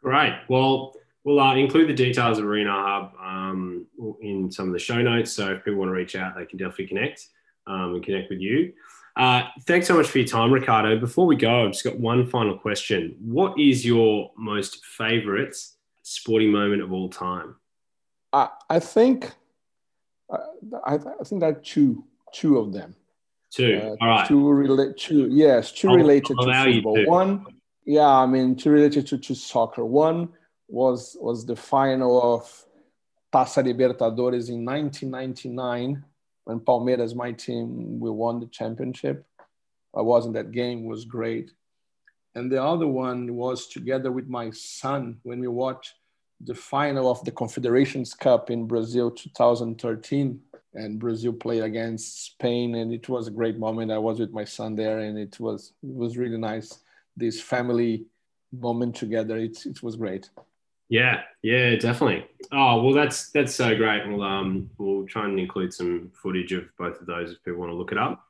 Great. 0.02 0.34
Well 0.48 0.94
We'll 1.28 1.42
uh, 1.42 1.58
include 1.58 1.90
the 1.90 1.94
details 1.94 2.40
of 2.40 2.46
Arena 2.46 2.72
Hub 2.72 3.12
um, 3.22 3.86
in 4.22 4.50
some 4.50 4.68
of 4.68 4.72
the 4.72 4.80
show 4.80 5.02
notes. 5.02 5.30
So 5.34 5.52
if 5.52 5.66
people 5.66 5.80
want 5.80 5.90
to 5.90 5.94
reach 5.94 6.16
out, 6.16 6.38
they 6.38 6.46
can 6.46 6.58
definitely 6.58 6.88
connect 6.88 7.28
um, 7.68 7.96
and 7.96 8.02
connect 8.02 8.30
with 8.30 8.40
you. 8.40 8.72
Uh, 9.18 9.48
thanks 9.66 9.88
so 9.88 9.96
much 9.96 10.08
for 10.08 10.20
your 10.20 10.28
time, 10.28 10.54
Ricardo. 10.54 11.00
Before 11.00 11.26
we 11.26 11.36
go, 11.36 11.66
I've 11.66 11.72
just 11.72 11.84
got 11.84 11.98
one 12.00 12.28
final 12.28 12.56
question. 12.56 13.16
What 13.20 13.60
is 13.60 13.84
your 13.84 14.32
most 14.38 14.86
favorite 14.86 15.56
sporting 16.04 16.52
moment 16.52 16.84
of 16.84 16.94
all 16.94 17.10
time? 17.10 17.56
Uh, 18.32 18.50
I 18.70 18.80
think 18.80 19.32
uh, 20.32 20.38
I, 20.86 20.96
I, 20.96 21.24
think 21.24 21.42
there 21.42 21.50
are 21.50 21.54
two 21.54 22.04
two 22.32 22.60
of 22.60 22.72
them. 22.72 22.96
Two. 23.52 23.82
Uh, 23.84 23.96
all 24.02 24.08
right. 24.08 24.28
Two 24.28 24.48
relate. 24.50 24.98
Two. 24.98 25.28
Yes. 25.32 25.72
2 25.72 25.90
I'll, 25.90 25.96
related 25.96 26.38
I'll 26.40 26.46
to 26.46 26.74
football. 26.74 27.06
One. 27.08 27.46
Yeah. 27.86 28.08
I 28.08 28.28
mean, 28.28 28.56
two 28.56 28.70
related 28.70 29.08
to, 29.08 29.18
to 29.18 29.34
soccer. 29.34 29.84
One 29.84 30.30
was 30.68 31.18
was 31.20 31.44
the 31.44 31.56
final 31.56 32.36
of 32.36 32.66
Taça 33.34 33.64
Libertadores 33.64 34.50
in 34.50 34.64
1999 34.64 36.04
when 36.48 36.62
Palmeiras, 36.62 37.14
my 37.14 37.34
team, 37.34 38.00
we 38.00 38.10
won 38.10 38.40
the 38.40 38.46
championship. 38.46 39.26
I 39.94 40.02
was 40.02 40.26
in 40.26 40.32
that 40.34 40.54
game; 40.54 40.86
was 40.86 41.04
great. 41.04 41.52
And 42.36 42.50
the 42.50 42.64
other 42.64 42.88
one 42.88 43.36
was 43.36 43.68
together 43.68 44.14
with 44.14 44.30
my 44.30 44.52
son 44.52 45.20
when 45.24 45.42
we 45.42 45.50
watched 45.50 45.96
the 46.40 46.56
final 46.56 47.12
of 47.12 47.22
the 47.26 47.32
Confederations 47.32 48.14
Cup 48.14 48.50
in 48.50 48.66
Brazil 48.66 49.12
2013 49.12 50.40
and 50.76 51.00
Brazil 51.00 51.34
played 51.34 51.64
against 51.64 52.26
Spain 52.28 52.76
and 52.76 52.94
it 52.94 53.10
was 53.10 53.28
a 53.28 53.38
great 53.40 53.58
moment. 53.58 53.92
I 53.92 53.98
was 53.98 54.20
with 54.20 54.32
my 54.32 54.46
son 54.46 54.76
there 54.76 55.00
and 55.00 55.18
it 55.18 55.38
was 55.42 55.74
it 55.84 55.96
was 55.96 56.16
really 56.16 56.38
nice 56.38 56.80
this 57.18 57.42
family 57.42 58.06
moment 58.54 58.96
together. 58.96 59.36
It, 59.38 59.66
it 59.66 59.84
was 59.84 59.98
great. 59.98 60.30
Yeah, 60.90 61.22
yeah, 61.42 61.76
definitely. 61.76 62.26
Oh 62.52 62.82
well, 62.82 62.94
that's 62.94 63.30
that's 63.32 63.54
so 63.54 63.76
great. 63.76 64.08
We'll 64.08 64.24
um 64.24 64.70
we'll 64.78 65.06
try 65.06 65.26
and 65.26 65.40
include 65.40 65.74
some 65.74 66.12
footage 66.14 66.54
of 66.54 66.66
both 66.78 67.00
of 67.02 67.08
those 67.08 67.32
if 67.32 67.44
people 67.44 67.60
want 67.60 67.72
to 67.72 67.76
look 67.76 67.92
it 67.92 67.98
up. 67.98 68.24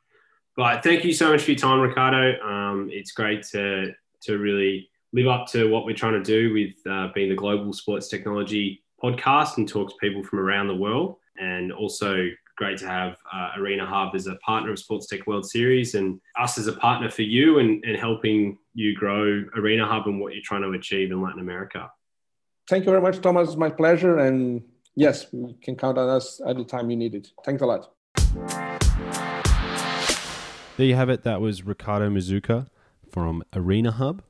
But 0.56 0.84
thank 0.84 1.04
you 1.06 1.13
so 1.13 1.32
much 1.32 1.43
for 1.43 1.52
your 1.52 1.60
time, 1.60 1.80
Ricardo. 1.80 2.41
Um, 2.41 2.89
it's 2.91 3.12
great 3.12 3.43
to 3.52 3.93
to 4.24 4.38
really 4.39 4.89
live 5.13 5.28
up 5.28 5.48
to 5.48 5.70
what 5.70 5.86
we're 5.86 5.96
trying 5.96 6.22
to 6.22 6.24
do 6.24 6.52
with 6.52 6.91
uh, 6.91 7.10
being 7.13 7.30
the 7.30 7.36
global 7.36 7.74
sports 7.74 8.08
technology 8.08 8.84
podcast 9.02 9.58
and 9.58 9.67
talk 9.67 9.89
to 9.89 9.96
people 10.02 10.24
from 10.24 10.39
around 10.39 10.67
the 10.67 10.76
world. 10.76 11.17
And 11.39 11.72
also 11.72 12.30
great 12.58 12.80
to 12.80 12.88
have 12.88 13.15
uh, 13.32 13.52
Arena 13.58 13.86
Hub 13.86 14.15
as 14.15 14.26
a 14.26 14.36
partner 14.38 14.72
of 14.72 14.80
Sports 14.80 15.06
Tech 15.06 15.28
World 15.28 15.48
Series 15.48 15.93
and 15.93 16.20
us 16.39 16.58
as 16.58 16.65
a 16.65 16.74
partner 16.74 17.10
for 17.10 17.22
you 17.22 17.60
and, 17.60 17.84
and 17.86 17.96
helping 17.96 18.58
you 18.74 18.96
grow 18.96 19.46
Arena 19.56 19.86
Hub 19.86 20.08
and 20.08 20.20
what 20.20 20.34
you're 20.34 20.41
trying 20.43 20.63
to 20.63 20.72
achieve 20.72 21.12
in 21.12 21.22
Latin 21.22 21.39
America. 21.39 21.91
Thank 22.68 22.84
you 22.84 22.92
very 22.92 23.02
much, 23.02 23.22
Thomas. 23.22 23.56
My 23.56 23.70
pleasure. 23.70 24.18
And 24.18 24.62
yes, 24.96 25.28
you 25.32 25.56
can 25.62 25.78
count 25.78 25.98
on 25.98 26.10
us 26.10 26.42
at 26.46 26.58
the 26.58 26.66
time 26.66 26.90
you 26.90 26.98
need 26.98 27.16
it. 27.16 27.30
Thanks 27.46 27.62
a 27.62 27.66
lot. 27.66 27.94
There 30.76 30.86
you 30.86 30.96
have 30.96 31.10
it. 31.10 31.24
That 31.24 31.40
was 31.40 31.64
Ricardo 31.64 32.10
Mazuka 32.10 32.68
from 33.10 33.44
Arena 33.54 33.92
Hub. 33.92 34.22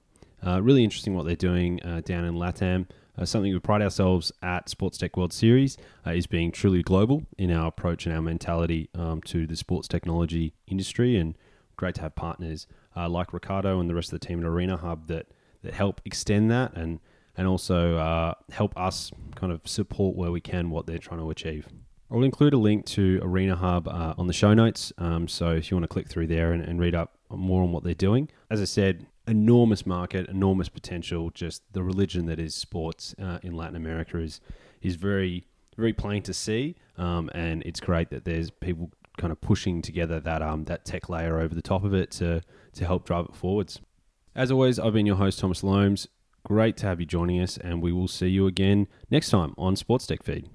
Uh, 0.46 0.62
really 0.62 0.84
interesting 0.84 1.16
what 1.16 1.26
they're 1.26 1.36
doing 1.36 1.82
uh, 1.84 2.02
down 2.06 2.24
in 2.26 2.36
LATAM. 2.36 2.88
Uh, 3.18 3.26
something 3.26 3.52
we 3.52 3.58
pride 3.58 3.82
ourselves 3.82 4.32
at 4.44 4.70
Sports 4.70 5.00
Tech 5.00 5.18
World 5.18 5.34
Series 5.34 5.76
uh, 6.06 6.12
is 6.12 6.28
being 6.28 6.52
truly 6.52 6.84
global 6.84 7.24
in 7.40 7.52
our 7.52 7.68
approach 7.68 8.06
and 8.06 8.14
our 8.14 8.22
mentality 8.22 8.90
um, 8.94 9.22
to 9.24 9.48
the 9.48 9.56
sports 9.56 9.88
technology 9.88 10.54
industry. 10.68 11.18
And 11.18 11.36
great 11.76 11.96
to 11.96 12.02
have 12.02 12.14
partners 12.14 12.68
uh, 12.96 13.10
like 13.10 13.34
Ricardo 13.34 13.80
and 13.80 13.90
the 13.90 13.96
rest 13.96 14.14
of 14.14 14.20
the 14.20 14.26
team 14.28 14.40
at 14.40 14.46
Arena 14.46 14.78
Hub 14.78 15.08
that, 15.08 15.26
that 15.64 15.74
help 15.74 16.02
extend 16.06 16.52
that 16.52 16.76
and 16.78 17.00
and 17.38 17.48
also 17.48 17.98
uh, 17.98 18.34
help 18.52 18.76
us 18.78 19.12
kind 19.36 19.54
of 19.54 19.62
support 19.66 20.16
where 20.16 20.32
we 20.32 20.42
can 20.42 20.70
what 20.70 20.88
they're 20.88 20.98
trying 20.98 21.20
to 21.20 21.30
achieve. 21.30 21.68
I'll 22.10 22.24
include 22.24 22.54
a 22.54 22.58
link 22.58 22.86
to 22.88 23.20
Arena 23.22 23.56
Hub 23.56 23.88
uh, 23.88 24.14
on 24.18 24.28
the 24.28 24.34
show 24.34 24.54
notes. 24.54 24.94
Um, 24.98 25.28
so 25.28 25.52
if 25.52 25.70
you 25.70 25.76
want 25.76 25.84
to 25.84 25.90
click 25.90 26.08
through 26.08 26.28
there 26.28 26.54
and, 26.54 26.64
and, 26.64 26.80
read 26.80 26.96
up 26.96 27.18
more 27.30 27.64
on 27.64 27.74
what 27.74 27.84
they're 27.84 27.94
doing, 27.94 28.30
as 28.50 28.62
I 28.62 28.66
said, 28.66 29.06
enormous 29.28 29.86
market, 29.86 30.30
enormous 30.30 30.70
potential. 30.70 31.30
Just 31.32 31.62
the 31.74 31.84
religion 31.84 32.26
that 32.28 32.40
is 32.40 32.56
sports 32.56 33.14
uh, 33.22 33.40
in 33.44 33.54
Latin 33.54 33.76
America 33.76 34.18
is 34.20 34.40
is 34.82 34.96
very 34.96 35.46
very 35.76 35.94
plain 35.94 36.24
to 36.24 36.34
see, 36.34 36.76
um, 36.98 37.30
and 37.36 37.62
it's 37.64 37.80
great 37.80 38.10
that 38.10 38.26
there's 38.26 38.50
people 38.50 38.90
kind 39.18 39.32
of 39.32 39.42
pushing 39.42 39.82
together 39.82 40.20
that 40.20 40.42
um, 40.42 40.64
that 40.66 40.86
tech 40.86 41.10
layer 41.10 41.40
over 41.40 41.54
the 41.54 41.62
top 41.62 41.84
of 41.84 41.94
it 41.94 42.12
to 42.12 42.42
to 42.74 42.86
help 42.86 43.06
drive 43.06 43.26
it 43.26 43.36
forwards. 43.36 43.80
As 44.34 44.52
always, 44.52 44.80
I've 44.80 44.94
been 44.94 45.06
your 45.06 45.16
host 45.16 45.40
Thomas 45.40 45.64
Loams. 45.64 46.08
Great 46.48 46.78
to 46.78 46.86
have 46.86 47.02
you 47.02 47.06
joining 47.06 47.42
us, 47.42 47.58
and 47.58 47.82
we 47.82 47.92
will 47.92 48.08
see 48.08 48.30
you 48.30 48.48
again 48.48 48.88
next 49.12 49.32
time 49.32 49.54
on 49.58 49.76
Sports 49.76 50.08
Tech 50.08 50.24
Feed. 50.24 50.50